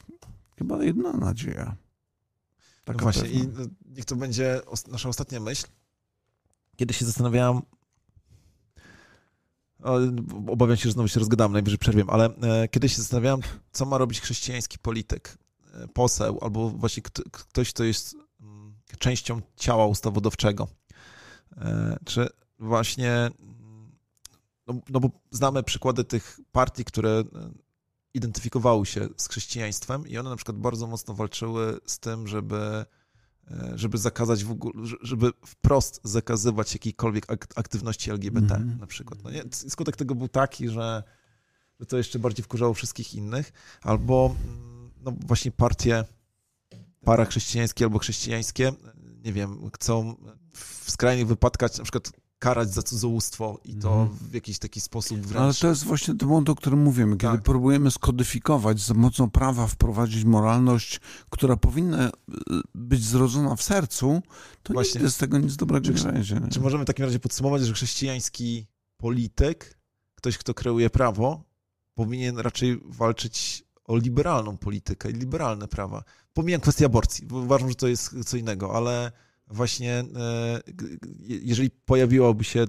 chyba 0.57 0.83
jedna 0.83 1.13
nadzieja. 1.13 1.65
No 1.65 2.93
Taka 2.93 3.03
właśnie, 3.03 3.23
pewna. 3.23 3.43
i 3.43 3.47
no, 3.47 3.65
niech 3.85 4.05
to 4.05 4.15
będzie 4.15 4.61
nasza 4.87 5.09
ostatnia 5.09 5.39
myśl. 5.39 5.67
Kiedy 6.75 6.93
się 6.93 7.05
zastanawiałam, 7.05 7.61
obawiam 10.47 10.77
się, 10.77 10.83
że 10.83 10.91
znowu 10.91 11.07
się 11.07 11.19
rozgadam, 11.19 11.51
najwyżej 11.51 11.79
przerwiem, 11.79 12.09
ale 12.09 12.25
e, 12.25 12.67
kiedy 12.67 12.89
się 12.89 12.97
zastanawiałam, 12.97 13.41
co 13.71 13.85
ma 13.85 13.97
robić 13.97 14.21
chrześcijański 14.21 14.79
polityk, 14.79 15.37
e, 15.73 15.87
poseł, 15.87 16.39
albo 16.41 16.69
właśnie 16.69 17.03
kto, 17.03 17.23
ktoś, 17.31 17.73
kto 17.73 17.83
jest 17.83 18.15
mm, 18.41 18.73
częścią 18.99 19.41
ciała 19.55 19.85
ustawodawczego. 19.85 20.67
E, 21.57 21.97
czy 22.05 22.29
właśnie, 22.59 23.11
mm, 23.11 23.48
no, 24.69 24.81
no 24.89 24.99
bo 24.99 25.09
znamy 25.31 25.63
przykłady 25.63 26.03
tych 26.03 26.39
partii, 26.51 26.85
które 26.85 27.09
e, 27.09 27.23
identyfikowały 28.13 28.85
się 28.85 29.07
z 29.17 29.27
chrześcijaństwem 29.27 30.07
i 30.07 30.17
one 30.17 30.29
na 30.29 30.35
przykład 30.35 30.57
bardzo 30.57 30.87
mocno 30.87 31.13
walczyły 31.13 31.79
z 31.85 31.99
tym, 31.99 32.27
żeby, 32.27 32.85
e, 33.51 33.71
żeby 33.75 33.97
zakazać 33.97 34.43
w 34.43 34.51
ogóle, 34.51 34.73
żeby 35.01 35.31
wprost 35.45 36.01
zakazywać 36.03 36.73
jakiejkolwiek 36.73 37.31
ak- 37.31 37.53
aktywności 37.55 38.11
LGBT 38.11 38.55
Mhm. 38.55 38.79
na 38.79 38.87
przykład. 38.87 39.23
No 39.23 39.31
nie? 39.31 39.43
Skutek 39.51 39.95
tego 39.95 40.15
był 40.15 40.27
taki, 40.27 40.69
że, 40.69 41.03
że 41.79 41.85
to 41.85 41.97
jeszcze 41.97 42.19
bardziej 42.19 42.43
wkurzało 42.43 42.73
wszystkich 42.73 43.13
innych, 43.13 43.51
albo 43.81 44.35
mm, 44.49 44.91
no 45.01 45.13
właśnie 45.27 45.51
partie 45.51 46.05
parachrześcijańskie 47.05 47.85
albo 47.85 47.99
chrześcijańskie, 47.99 48.71
nie 49.23 49.33
wiem, 49.33 49.69
chcą 49.75 50.15
w 50.51 50.91
skrajnych 50.91 51.27
wypadkach 51.27 51.77
na 51.77 51.83
przykład 51.83 52.11
karać 52.39 52.73
za 52.73 52.81
cudzołóstwo 52.83 53.59
i 53.65 53.75
to 53.75 54.01
Mhm. 54.01 54.29
w 54.29 54.33
jakiś 54.33 54.59
taki 54.59 54.81
sposób 54.81 55.17
wręcz... 55.19 55.41
Ale 55.43 55.53
to 55.53 55.67
jest 55.67 55.83
właśnie 55.83 56.15
ten 56.15 56.27
błąd, 56.27 56.49
o 56.49 56.55
którym 56.55 56.83
mówimy, 56.83 57.17
kiedy 57.17 57.33
Tak. 57.33 57.41
próbujemy 57.43 57.91
skodyfikować, 57.91 58.79
za 58.81 58.93
pomocą 58.93 59.29
prawa 59.29 59.67
wprowadzić 59.67 60.23
moralność, 60.25 60.99
która 61.29 61.57
powinna 61.57 62.07
y, 62.07 62.11
być 62.75 63.03
zrodzona 63.05 63.55
w 63.55 63.63
sercu, 63.63 64.21
to 64.63 64.73
Właśnie. 64.73 64.99
nigdy 64.99 65.11
z 65.11 65.17
tego 65.17 65.37
nic 65.37 65.55
dobrego 65.55 65.85
Czy- 65.85 65.93
nie 66.05 66.11
będzie. 66.11 66.35
nie? 66.35 66.47
Czy 66.47 66.59
możemy 66.59 66.83
w 66.83 66.87
takim 66.87 67.05
razie 67.05 67.19
podsumować, 67.19 67.61
że 67.65 67.73
chrześcijański 67.73 68.65
polityk, 68.97 69.77
ktoś, 70.15 70.37
kto 70.37 70.53
kreuje 70.53 70.89
prawo, 70.89 71.43
powinien 71.93 72.37
raczej 72.37 72.81
walczyć 72.85 73.63
o 73.85 73.97
liberalną 73.97 74.57
politykę 74.57 75.09
i 75.11 75.13
liberalne 75.13 75.67
prawa? 75.67 76.03
Pomijam 76.33 76.61
kwestię 76.61 76.85
aborcji, 76.85 77.25
bo 77.27 77.37
uważam, 77.37 77.69
że 77.69 77.75
to 77.75 77.87
jest 77.87 78.15
co 78.25 78.37
innego, 78.37 78.75
ale 78.75 79.11
właśnie 79.49 79.93
e, 80.15 80.61
jeżeli 81.19 81.69
pojawiłaby 81.69 82.43
się 82.43 82.65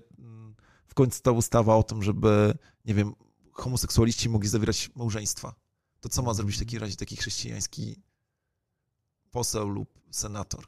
w 0.89 0.95
końcu 0.95 1.23
ta 1.23 1.31
ustawa 1.31 1.77
o 1.77 1.83
tym, 1.83 2.03
żeby, 2.03 2.55
nie 2.85 2.95
wiem, 2.95 3.15
homoseksualiści 3.53 4.29
mogli 4.29 4.49
zawierać 4.49 4.91
małżeństwa, 4.95 5.55
to 6.01 6.09
co 6.09 6.23
ma 6.23 6.35
zrobić 6.35 6.57
w 6.57 6.59
takim 6.59 6.81
razie 6.81 6.97
taki 6.97 7.17
chrześcijański 7.17 8.03
poseł 9.31 9.69
lub 9.69 9.89
senator? 10.11 10.65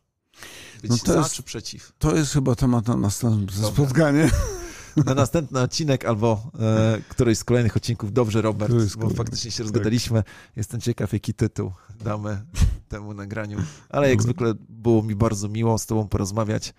Być 0.82 0.90
No 0.90 0.98
to 0.98 1.12
za 1.12 1.18
jest- 1.18 1.34
czy 1.34 1.42
przeciw? 1.42 1.92
To 1.98 2.16
jest 2.16 2.32
chyba 2.32 2.54
temat 2.54 2.88
na 2.88 2.96
następne 2.96 3.68
spotkanie. 3.68 4.30
na 5.06 5.14
następny 5.14 5.60
odcinek 5.60 6.04
albo 6.04 6.50
e, 6.58 7.00
któryś 7.08 7.38
z 7.38 7.44
kolejnych 7.44 7.76
odcinków. 7.76 8.12
Dobrze, 8.12 8.42
Robert, 8.42 8.74
bo 8.98 9.10
faktycznie 9.10 9.50
się 9.50 9.62
rozgadaliśmy. 9.62 10.22
Jestem 10.56 10.80
ciekaw, 10.80 11.12
jaki 11.12 11.34
tytuł 11.34 11.72
damy 12.04 12.44
temu 12.92 13.14
nagraniu. 13.14 13.58
Ale 13.88 14.10
jak 14.10 14.22
zwykle 14.22 14.54
było 14.68 15.02
mi 15.02 15.14
bardzo 15.14 15.48
miło 15.48 15.78
z 15.78 15.86
Tobą 15.86 16.08
porozmawiać. 16.08 16.74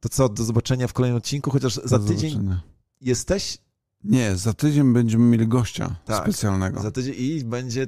To 0.00 0.08
co, 0.08 0.28
do 0.28 0.44
zobaczenia 0.44 0.88
w 0.88 0.92
kolejnym 0.92 1.16
odcinku, 1.16 1.50
chociaż 1.50 1.74
za 1.84 1.98
tydzień 1.98 2.30
zobaczenia. 2.30 2.60
jesteś, 3.00 3.58
Nie, 4.04 4.36
za 4.36 4.52
tydzień 4.54 4.92
będziemy 4.92 5.24
mieli 5.24 5.48
gościa 5.48 5.96
Tak, 6.04 6.22
specjalnego. 6.22 6.82
za 6.82 6.90
tydzień 6.90 7.14
i 7.18 7.44
będzie 7.44 7.86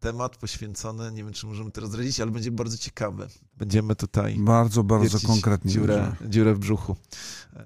temat 0.00 0.36
poświęcony, 0.36 1.12
nie 1.12 1.24
wiem, 1.24 1.32
czy 1.32 1.46
możemy 1.46 1.70
teraz 1.70 1.90
zdradzić, 1.90 2.20
ale 2.20 2.30
będzie 2.30 2.50
bardzo 2.50 2.78
ciekawy. 2.78 3.28
Będziemy 3.56 3.96
tutaj 3.96 4.36
Bardzo, 4.38 4.84
bardzo 4.84 5.26
konkretnie. 5.26 5.70
dziurę, 5.72 6.12
dziurę 6.28 6.54
w 6.54 6.58
brzuchu. 6.58 6.96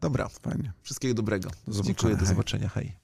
Dobra, 0.00 0.28
Fajnie. 0.28 0.72
wszystkiego 0.82 1.14
dobrego. 1.14 1.50
Do 1.68 1.82
Dziękuję, 1.82 2.16
do 2.16 2.26
zobaczenia, 2.26 2.68
hej. 2.68 2.96